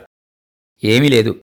[0.83, 1.43] ఏమీ లేదు.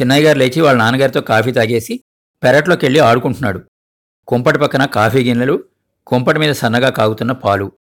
[0.00, 2.04] చిన్నయ్య గారు లేచి వాళ్ళ నాన్నగారితో కాఫీ తాగేసి
[2.46, 3.64] పెరట్లోకి వెళ్ళి ఆడుకుంటున్నాడు.
[4.28, 5.64] కుంపటి పక్కన కాఫీ గిన్నెలు
[6.06, 7.72] కుంపటి మీద సన్నగా కాగుతున్న పాలు.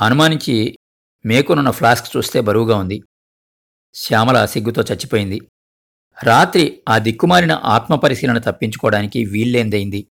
[0.00, 0.78] అనుమానించి
[1.26, 3.02] మేకునున్న ఫ్లాస్క్ చూస్తే బరువుగా ఉంది.
[3.94, 5.40] శ్యామల సిగ్గుతో చచ్చిపోయింది.
[6.22, 10.06] రాత్రి ఆ దిక్కుమారిన ఆత్మపరిశీలన తప్పించుకోవడానికి వీల్లేందైంది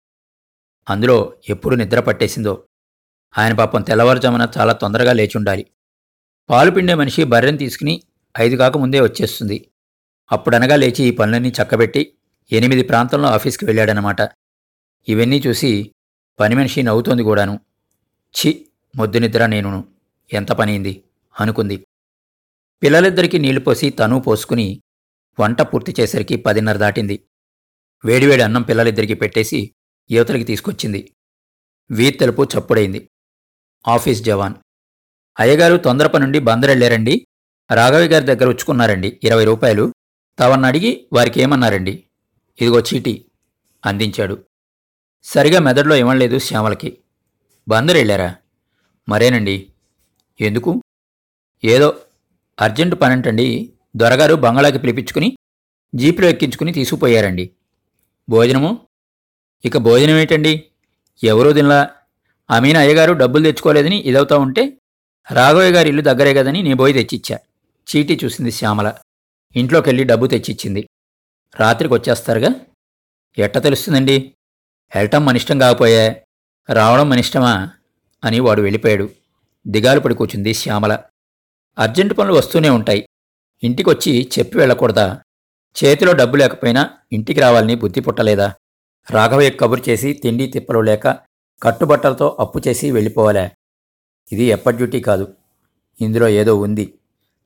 [0.89, 2.63] అందులో ఎప్పుడు నిద్ర పట్టేసిందో.
[3.37, 5.65] ఆయన పాపం తెల్లవారుజామున చాలా తొందరగా లేచుండాలి.
[6.49, 8.01] పాలు పిండే మనిషి బర్రెని తీసుకుని
[8.39, 9.71] ఐదు కాకముందే వచ్చేస్తుంది.
[10.31, 12.16] అప్పుడనగా లేచి ఈ పనులన్నీ చక్కబెట్టి
[12.51, 14.17] ఎనిమిది ప్రాంతంలో ఆఫీస్కి వెళ్ళాడనమాట
[15.07, 15.91] ఇవన్నీ చూసి
[16.39, 17.59] పని మనిషి నవ్వుతోంది కూడాను.
[18.35, 19.87] ఛి మొద్దు నిద్ర నేనును.
[20.33, 21.03] ఎంత పనింది
[21.39, 21.85] అనుకుంది.
[22.83, 24.81] పిల్లలిద్దరికీ నీళ్ళు పోసి తను పోసుకుని
[25.39, 27.23] వంట పూర్తి చేసరికి పదిన్నర దాటింది.
[28.05, 29.75] వేడివేడి అన్నం పిల్లలిద్దరికీ పెట్టేసి
[30.11, 31.13] యువతలకి తీసుకొచ్చింది.
[31.91, 33.09] వీత్తలుపు చప్పుడైంది.
[33.87, 34.53] ఆఫీస్ జవాన్.
[35.39, 37.27] అయ్యగారు తొందరప నుండి బందరెళ్ళారండి.
[37.73, 39.19] రాఘవి గారి దగ్గర ఉచ్చుకున్నారండి.
[39.23, 39.93] ఇరవై రూపాయలు.
[40.39, 42.03] తవన్నడిగి వారికి ఏమన్నారండి
[42.61, 43.25] ఇదిగో చీటీ
[43.85, 44.43] అందించాడు.
[45.23, 46.97] సరిగా మెదడులో ఇవ్వలేదు శ్యామలకి.
[47.67, 48.35] బందరెళ్ళారా
[49.09, 49.71] మరేనండి?
[50.41, 50.81] ఎందుకు?
[51.63, 51.97] ఏదో
[52.61, 53.73] అర్జెంటు పనంటండి.
[53.95, 55.37] దొరగారు బంగాళాకి పిలిపించుకుని
[55.95, 57.49] జీపులో ఎక్కించుకుని తీసుకుపోయారండి.
[58.29, 58.87] భోజనము?
[59.65, 60.63] ఇక భోజనం ఏంటండి
[61.23, 61.89] ఎవరో తినలా.
[62.49, 64.77] అమీన అయ్యగారు డబ్బులు తెచ్చుకోలేదని ఇదవుతా ఉంటే
[65.31, 67.39] రాఘవయ్య గారి ఇల్లు దగ్గరే కదని నేను పోయి తెచ్చిచ్చా.
[67.87, 68.93] చీటీ చూసింది శ్యామల.
[69.55, 70.89] ఇంట్లోకెళ్ళి డబ్బు తెచ్చిచ్చింది.
[71.55, 72.49] రాత్రికి వచ్చేస్తారుగా
[73.37, 74.33] ఎట్ట తెలుస్తుందండి?
[74.95, 77.69] వెళ్ళటం మనిష్టం కాకపోయే కాకపోయా రావడం మనిష్టమా
[78.23, 79.09] అని వాడు వెళ్ళిపోయాడు.
[79.67, 81.03] దిగాలు పడి కూర్చుంది శ్యామల.
[81.79, 83.09] అర్జెంటు పనులు వస్తూనే ఉంటాయి.
[83.63, 85.21] ఇంటికొచ్చి చెప్పి వెళ్ళకూడదా?
[85.83, 88.53] చేతిలో డబ్బు లేకపోయినా ఇంటికి రావాలని బుద్ధి పుట్టలేదా?
[89.09, 91.07] రాఘవయ్య కబురు చేసి తిండి తిప్పలు లేక
[91.63, 93.51] కట్టుబట్టలతో అప్పు చేసి వెళ్ళిపోవాలే?
[94.31, 95.33] ఇది ఎప్పటి డ్యూటీ కాదు.
[96.01, 96.93] ఇందులో ఏదో ఉంది.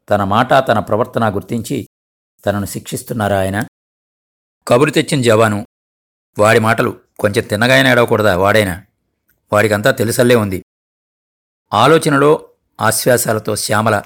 [0.10, 1.88] తన మాట తన ప్రవర్తన గుర్తించి
[2.46, 3.66] తనను శిక్షిస్తున్నారా ఆయన?
[4.68, 5.68] కబురు తెచ్చిన జవాను.
[6.40, 8.86] వాడి మాటలు కొంచెం తిన్నగానే ఏడవకూడదా వాడైనా?
[9.54, 10.64] వాడికంతా తెలుసల్లే ఉంది.
[11.74, 12.50] ఆలోచనలో
[12.82, 14.04] ఆశ్వాసాలతో శ్యామల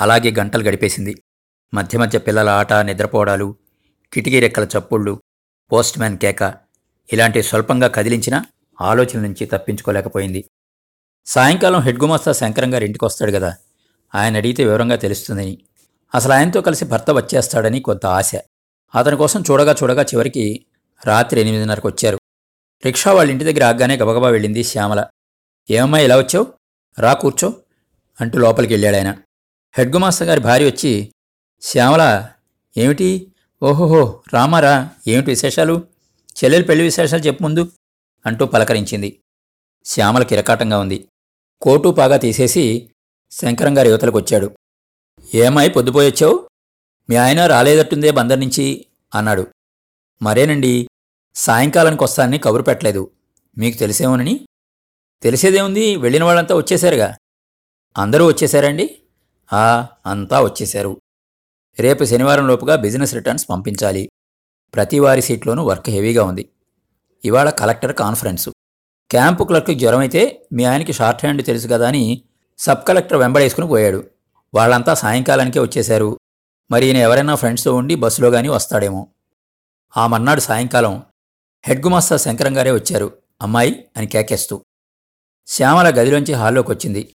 [0.00, 1.22] అలాగే గంటలు గడిపేసింది.
[1.74, 3.56] మధ్య మధ్య పిల్లల ఆట నిద్రపోవడాలు
[4.12, 5.22] కిటికీ రెక్కల చప్పుళ్ళు
[5.72, 6.54] పోస్ట్ మ్యాన్ కేక
[7.12, 8.44] ఇలాంటి స్వల్పంగా కదిలించిన
[8.80, 10.44] ఆలోచన నుంచి తప్పించుకోలేకపోయింది.
[11.26, 13.56] సాయంకాలం హెడ్ గుమాస్తా శంకరం గారి ఇంటికి వస్తాడు కదా?
[14.14, 15.58] ఆయన అడిగితే వివరంగా తెలుస్తుందని.
[16.14, 18.32] అసలు ఆయనతో కలిసి భర్త వచ్చేస్తాడని కొంత ఆశ.
[18.94, 20.66] అతని కోసం చూడగా చూడగా చివరికి
[21.04, 22.18] రాత్రి ఎనిమిదిన్నరకు వచ్చారు.
[22.84, 25.06] రిక్షా వాళ్ళ ఇంటి దగ్గర ఆగ్గానే గబగబా వెళ్ళింది శ్యామల.
[25.70, 26.46] ఏమమ్మా ఇలా వచ్చావు?
[26.98, 27.54] రా కూర్చో
[28.20, 29.14] అంటూ లోపలికి వెళ్ళాడు ఆయన.
[29.76, 31.12] హెడ్ గారి భార్య వచ్చి
[31.62, 32.28] శ్యామల
[32.76, 33.32] ఏమిటి?
[33.62, 35.84] ఓహోహో రామారా ఏమిటి విశేషాలు?
[36.44, 37.72] చెల్లెలు పెళ్ళి విశేషాలు చెప్పు ముందు
[38.26, 39.20] అంటూ పలకరించింది.
[39.84, 41.08] శ్యామల కిరకాటంగా ఉంది.
[41.62, 42.90] కోటు పాగా తీసేసి
[43.30, 44.56] శంకరం గారి యువతలకు వచ్చాడు.
[45.34, 46.47] ఏమై పొద్దుపోయొచ్చావు
[47.10, 49.46] మీ ఆయన రాలేదట్టుందే బందర్ నుంచి అన్నాడు.
[50.22, 50.88] మరేనండి
[51.34, 53.10] సాయంకాలానికి వస్తానని కబురు పెట్టలేదు.
[53.58, 54.46] మీకు తెలిసేమోనని?
[55.22, 55.96] తెలిసేదేముంది?
[55.96, 57.16] వెళ్ళిన వాళ్ళంతా వచ్చేశారుగా.
[57.98, 58.98] అందరూ వచ్చేశారండి?
[59.52, 61.00] ఆ అంతా వచ్చేశారు.
[61.78, 64.08] రేపు శనివారం లోపుగా బిజినెస్ రిటర్న్స్ పంపించాలి.
[64.74, 66.48] ప్రతి వారి సీట్లోనూ వర్క్ హెవీగా ఉంది.
[67.24, 68.50] ఇవాళ కలెక్టర్ కాన్ఫరెన్సు.
[69.10, 72.22] క్యాంపు క్లర్క్ జ్వరం అయితే మీ ఆయనకి షార్ట్ హ్యాండ్ తెలుసు కదా అని
[72.58, 74.04] సబ్ కలెక్టర్ వెంబడేసుకుని పోయాడు.
[74.54, 76.18] వాళ్ళంతా సాయంకాలానికే వచ్చేశారు.
[76.70, 79.06] మరి ఈయన ఎవరైనా ఫ్రెండ్స్తో ఉండి బస్సులో గానీ వస్తాడేమో.
[79.96, 81.02] ఆ మర్నాడు సాయంకాలం.
[81.66, 83.22] హెడ్ గుమాస్తా శంకరం గారే వచ్చారు.
[83.42, 84.64] అమ్మాయి అని కేకేస్తూ.
[85.46, 87.14] శ్యామల గదిలోంచి హాల్లోకి వచ్చింది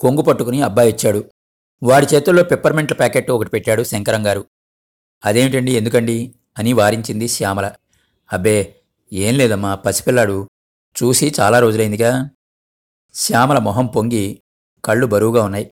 [0.00, 1.30] కొంగు పట్టుకుని అబ్బాయి వచ్చాడు.
[1.82, 4.46] వాడి చేతుల్లో పెప్పర్మెంట్ల ప్యాకెట్ ఒకటి పెట్టాడు శంకరం గారు.
[5.24, 6.34] అదేమిటండి ఎందుకండి?
[6.58, 7.74] అని వారించింది శ్యామల.
[8.32, 8.80] అబ్బే
[9.12, 10.48] ఏం లేదమ్మా పసిపిల్లాడు.
[11.02, 12.30] చూసి చాలా రోజులైందిగా.
[13.14, 14.42] శ్యామల మొహం పొంగి
[14.84, 15.70] కళ్ళు బరువుగా ఉన్నాయి.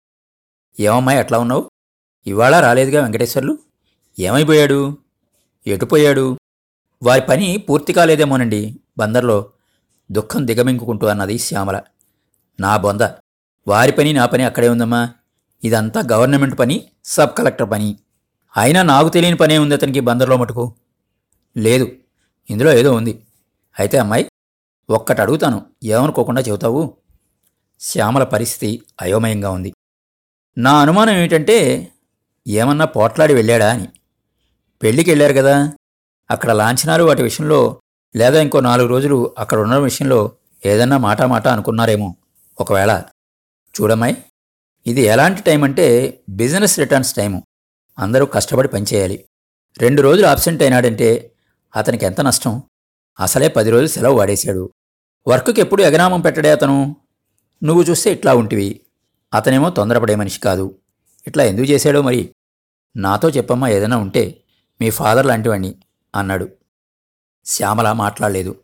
[0.80, 1.70] ఏమమ్మాయి అట్లా ఉన్నావు?
[2.26, 3.58] ఇవాళ రాలేదుగా వెంకటేశ్వర్లు?
[4.18, 4.98] ఏమైపోయాడు?
[5.66, 6.38] ఎటుపోయాడు
[7.02, 9.50] వారి పని పూర్తి కాలేదేమోనండి బందర్లో.
[10.12, 11.80] దుఃఖం దిగమింగుకుంటూ అన్నది శ్యామల.
[12.60, 13.00] నా బొంద.
[13.68, 15.10] వారి పని నా పని అక్కడే ఉందమ్మా.
[15.64, 17.96] ఇదంతా గవర్నమెంట్ పని సబ్ కలెక్టర్ పని.
[18.56, 20.74] అయినా నాకు తెలియని పనే ఉంది అతనికి బందర్లో మటుకు.
[21.56, 21.92] లేదు
[22.50, 23.22] ఇందులో ఏదో ఉంది.
[23.78, 24.30] అయితే అమ్మాయి
[24.90, 25.66] ఒక్కటి అడుగుతాను.
[25.84, 26.96] ఏమనుకోకుండా చెబుతావు?
[27.80, 29.74] శ్యామల పరిస్థితి అయోమయంగా ఉంది.
[30.58, 31.88] నా అనుమానం ఏమిటంటే
[32.48, 33.88] ఏమన్నా పోట్లాడి వెళ్ళాడా అని.
[34.82, 35.72] పెళ్ళికి వెళ్ళారు కదా.
[36.30, 37.80] అక్కడ లాంఛనాలు వాటి విషయంలో
[38.16, 40.32] లేదా ఇంకో నాలుగు రోజులు అక్కడ ఉన్న విషయంలో
[40.66, 42.16] ఏదన్నా మాటా మాట అనుకున్నారేమో
[42.60, 43.02] ఒకవేళ.
[43.80, 44.24] చూడమ్మాయి
[44.86, 47.42] ఇది ఎలాంటి టైం అంటే బిజినెస్ రిటర్న్స్ టైము.
[47.98, 49.24] అందరూ కష్టపడి పనిచేయాలి
[49.78, 51.32] రెండు రోజులు అబ్సెంట్ అయినాడంటే
[51.76, 52.62] అతనికి ఎంత నష్టం?
[53.20, 54.70] అసలే పది రోజులు సెలవు వాడేశాడు.
[55.28, 56.96] వర్క్కి ఎప్పుడు ఎగనామం పెట్టడే అతను?
[57.64, 58.80] నువ్వు చూస్తే ఇట్లా ఉంటివి.
[59.34, 60.78] అతనేమో తొందరపడే మనిషి కాదు.
[61.26, 62.34] ఇట్లా ఎందుకు చేశాడో మరి?
[62.96, 64.44] నాతో చెప్పమ్మా ఏదైనా ఉంటే
[64.80, 65.74] మీ ఫాదర్ లాంటివాణ్ణి
[66.14, 66.48] అన్నాడు.
[67.44, 68.60] శ్యామల మాట్లాడలేదు.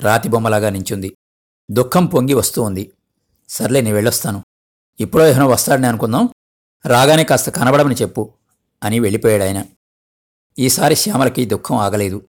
[0.00, 1.16] రాతి బొమ్మలాగా నించుంది.
[1.70, 2.92] దుఃఖం పొంగి వస్తూ ఉంది.
[3.48, 4.44] సర్లే నీ వెళ్ళొస్తాను.
[5.00, 6.28] ఇప్పుడో ఏమైనా వస్తాడని అనుకుందాం?
[6.86, 8.32] రాగానే కాస్త కనబడమని చెప్పు
[8.82, 9.64] అని వెళ్ళిపోయాడు ఆయన.
[10.58, 12.28] ఈసారి శ్యామలకి దుఃఖం ఆగలేదు.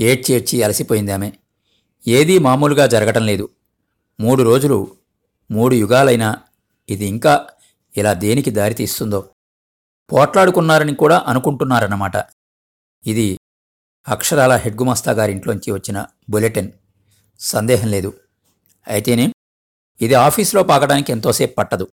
[0.00, 1.32] ఏడ్చి ఏడ్చి అలసిపోయింది ఆమె.
[2.08, 3.48] ఏదీ మామూలుగా జరగటం లేదు.
[4.20, 4.96] మూడు రోజులు
[5.50, 6.36] మూడు యుగాలైనా
[6.88, 7.46] ఇది ఇంకా
[7.96, 9.30] ఇలా దేనికి దారితీస్తుందో?
[10.12, 12.12] పోట్లాడుకున్నారని కూడా అనుకుంటున్నారన్నమాట.
[13.06, 13.38] ఇది
[14.08, 16.72] అక్షరాల హెడ్గుమస్తా గారింట్లోంచి వచ్చిన బులెటిన్.
[17.40, 18.20] సందేహం లేదు.
[18.88, 19.32] అయితేనే
[20.00, 21.88] ఇది ఆఫీసులో పాకడానికి ఎంతోసేపు పట్టదు.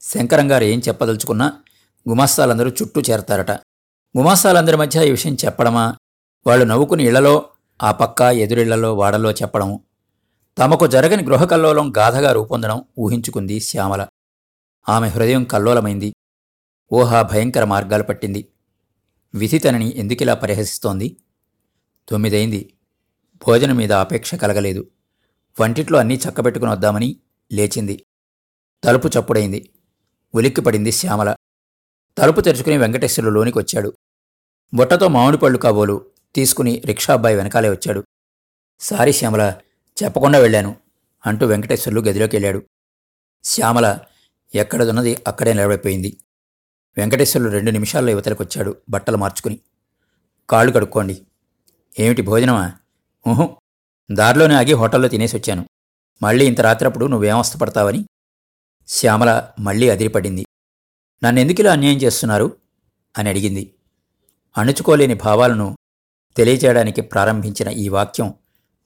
[0.00, 1.62] శంకరం గారు ఏం చెప్పదలుచుకున్నా
[2.08, 3.50] గుమాస్తాలందరూ చుట్టూ చేరతారట.
[4.18, 5.96] గుమాస్తాలందరి మధ్య ఈ విషయం చెప్పడమా?
[6.46, 7.48] వాళ్ళు నవ్వుకుని ఇళ్ళలో
[7.82, 9.80] ఆ పక్క ఎదురిళ్ళలో వాడల్లో చెప్పడం
[10.58, 14.06] తమకు జరగని గృహకల్లోలం గాథగా రూపొందడం ఊహించుకుంది శ్యామల.
[14.88, 16.14] ఆమె హృదయం కల్లోలమైంది.
[16.92, 18.48] ఊహా భయంకర మార్గాలు పట్టింది.
[19.34, 21.16] విధి తనని ఎందుకిలా పరిహసిస్తోంది?
[22.08, 22.74] తొమ్మిదైంది.
[23.46, 24.90] భోజనం మీద ఆపేక్ష కలగలేదు.
[25.60, 27.20] వంటిట్లో అన్నీ చక్కబెట్టుకుని వద్దామని
[27.52, 28.06] లేచింది.
[28.84, 29.72] తలుపు చప్పుడైంది.
[30.34, 31.36] ఉలిక్కిపడింది శ్యామల.
[32.18, 33.92] తలుపు తెరుచుకుని వెంకటేశ్వరులు లోనికి వచ్చాడు.
[34.74, 38.04] బుట్టతో మామిడి పళ్ళు కాబోలు తీసుకుని రిక్షా అబ్బాయి వెనకాలే వచ్చాడు.
[38.80, 39.60] సారీ శ్యామల
[40.02, 40.76] చెప్పకుండా వెళ్ళాను
[41.26, 42.62] అంటూ వెంకటేశ్వర్లు గదిలోకి వెళ్ళాడు.
[43.44, 43.98] శ్యామల
[44.54, 46.16] ఎక్కడదున్నది అక్కడే నిలబడిపోయింది.
[46.96, 49.60] వెంకటేశ్వరులు రెండు నిమిషాల్లో యువతలకొచ్చాడు బట్టలు మార్చుకుని.
[50.50, 51.26] కాళ్ళు కడుక్కోండి.
[51.98, 52.72] ఏమిటి భోజనమా?
[53.28, 53.56] ఊహు
[54.12, 55.68] దారిలోనే ఆగి హోటల్లో తినేసి వచ్చాను.
[56.22, 58.06] మళ్ళీ ఇంత రాత్రప్పుడు నువ్వేమవస్థపడతావని
[58.88, 60.46] శ్యామల మళ్ళీ అదిరిపడింది.
[61.24, 62.56] నన్నెందుకిలా అన్యాయం చేస్తున్నారు?
[63.18, 63.74] అని అడిగింది.
[64.56, 65.76] అణుచుకోలేని భావాలను
[66.36, 68.34] తెలియచేయడానికి ప్రారంభించిన ఈ వాక్యం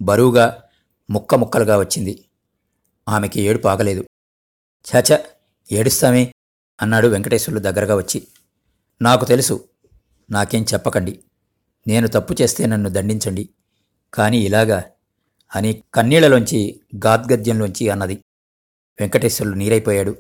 [0.03, 0.63] బరువుగా
[1.11, 2.25] ముక్క ముక్కలుగా వచ్చింది.
[3.09, 4.05] ఆమెకి ఏడుపు ఆగలేదు.
[4.91, 5.19] చచ
[5.73, 6.35] ఏడుస్తామే
[6.83, 8.29] అన్నాడు వెంకటేశ్వర్లు దగ్గరగా వచ్చి.
[9.03, 9.69] నాకు తెలుసు
[10.31, 11.25] నాకేం చెప్పకండి.
[11.87, 13.49] నేను తప్పు చేస్తే నన్ను దండించండి.
[14.15, 14.85] కానీ ఇలాగా
[15.57, 18.15] అని కన్నీళ్ళలోంచి గాద్గద్యంలోంచి అన్నది.
[19.01, 20.17] వెంకటేశ్వర్లు నీరైపోయాడు.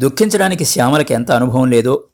[0.00, 2.08] దుఃఖించడానికి శ్యామలకి ఎంత అనుభవం లేదో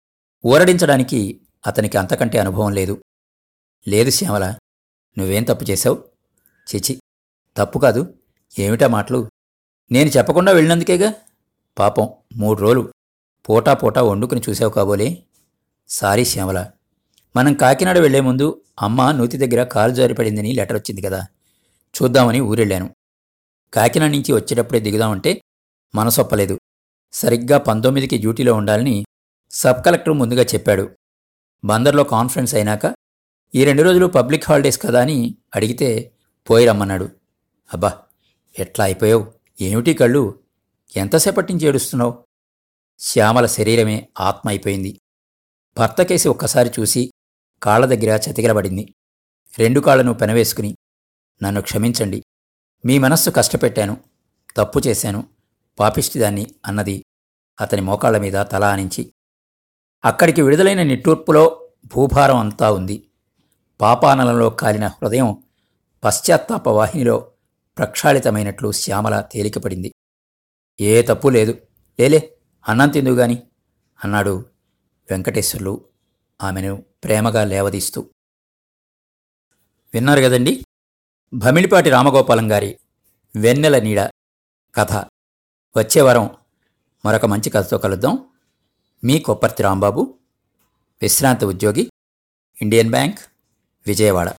[0.46, 3.02] ఊరడించడానికి అతనికి అంతకంటే అనుభవం లేదు.
[3.88, 4.54] లేదు శ్యామల
[5.18, 6.04] నువ్వేం తప్పు చేశావు?
[6.74, 7.00] చిచి
[7.56, 8.14] తప్పు కాదు
[8.58, 9.30] ఏమిటా మాటలు?
[9.92, 11.14] నేను చెప్పకుండా వెళ్ళినందుకేగా?
[11.78, 12.08] పాపం.
[12.36, 12.92] మూడు రోజులు
[13.48, 15.22] పూటా పూటా వండుకుని చూసావు కాబోలే.
[15.88, 16.70] సారీ శ్యామల.
[17.36, 21.26] మనం కాకినాడ వెళ్ళే ముందు అమ్మ నూతి దగ్గర కాలు జారిపడిందని లెటర్ వచ్చింది కదా.
[21.94, 22.90] చూద్దామని ఊరెళ్ళాను.
[23.74, 25.40] కాకినాడ నుంచి వచ్చేటప్పుడే దిగుదామంటే
[25.94, 26.58] మనసొప్పలేదు.
[27.12, 29.04] సరిగ్గా పంతొమ్మిదికి డ్యూటీలో ఉండాలని
[29.50, 30.90] సబ్ కలెక్టర్ ముందుగా చెప్పాడు.
[31.64, 32.94] బందర్లో కాన్ఫరెన్స్ అయినాక
[33.54, 36.12] ఈ రెండు రోజులు పబ్లిక్ హాలిడేస్ కదా అని అడిగితే
[36.50, 37.08] పోయి రమ్మన్నాడు
[37.72, 37.98] అబ్బా
[38.58, 39.32] ఎట్లా అయిపోయావు?
[39.60, 40.43] ఏమిటి కళ్ళు?
[40.96, 42.24] ఎంతసేపటి నుంచి ఏడుస్తున్నావు?
[42.98, 45.00] శ్యామల శరీరమే ఆత్మ అయిపోయింది
[45.78, 47.12] భర్తకేసి ఒక్కసారి చూసి
[47.62, 48.94] కాళ్ళ దగ్గర చతికిలబడింది.
[49.58, 50.76] రెండు కాళ్ళను పెనవేసుకుని
[51.42, 52.22] నన్ను క్షమించండి.
[52.84, 54.00] మీ మనస్సు కష్టపెట్టాను.
[54.56, 55.28] తప్పు చేశాను.
[55.78, 57.04] పాపిష్టిదాన్ని అన్నది
[57.60, 59.12] అతని మోకాళ్ళ మీద తల ఆనించి.
[60.04, 63.10] అక్కడికి విడుదలైన నిట్టూర్పులో భూభారం అంతా ఉంది.
[63.80, 65.42] పాపానలంలో కాలిన హృదయం
[66.04, 67.32] పశ్చాత్తాప వాహినిలో
[67.78, 69.94] ప్రక్షాళితమైనట్లు శ్యామల తేలికపడింది.
[70.80, 71.58] ఏ తప్పు లేదు.
[72.00, 72.36] లేలే
[72.68, 73.42] అన్నం తిందుగాని
[74.04, 74.46] అన్నాడు
[75.10, 75.84] వెంకటేశ్వర్లు
[76.42, 78.08] ఆమెను ప్రేమగా లేవదీస్తూ.
[79.94, 80.64] విన్నారు కదండి?
[81.34, 82.78] భమిళిపాటి రామగోపాలం గారి
[83.36, 84.00] వెన్నెల నీడ
[84.74, 84.92] కథ.
[85.76, 86.36] వచ్చే వారం
[87.04, 88.28] మరొక మంచి కథతో కలుద్దాం.
[89.04, 90.18] మీ కొప్పర్తి రాంబాబు
[91.02, 91.90] విశ్రాంత ఉద్యోగి
[92.62, 93.18] ఇండియన్ బ్యాంక్
[93.86, 94.34] విజయవాడ.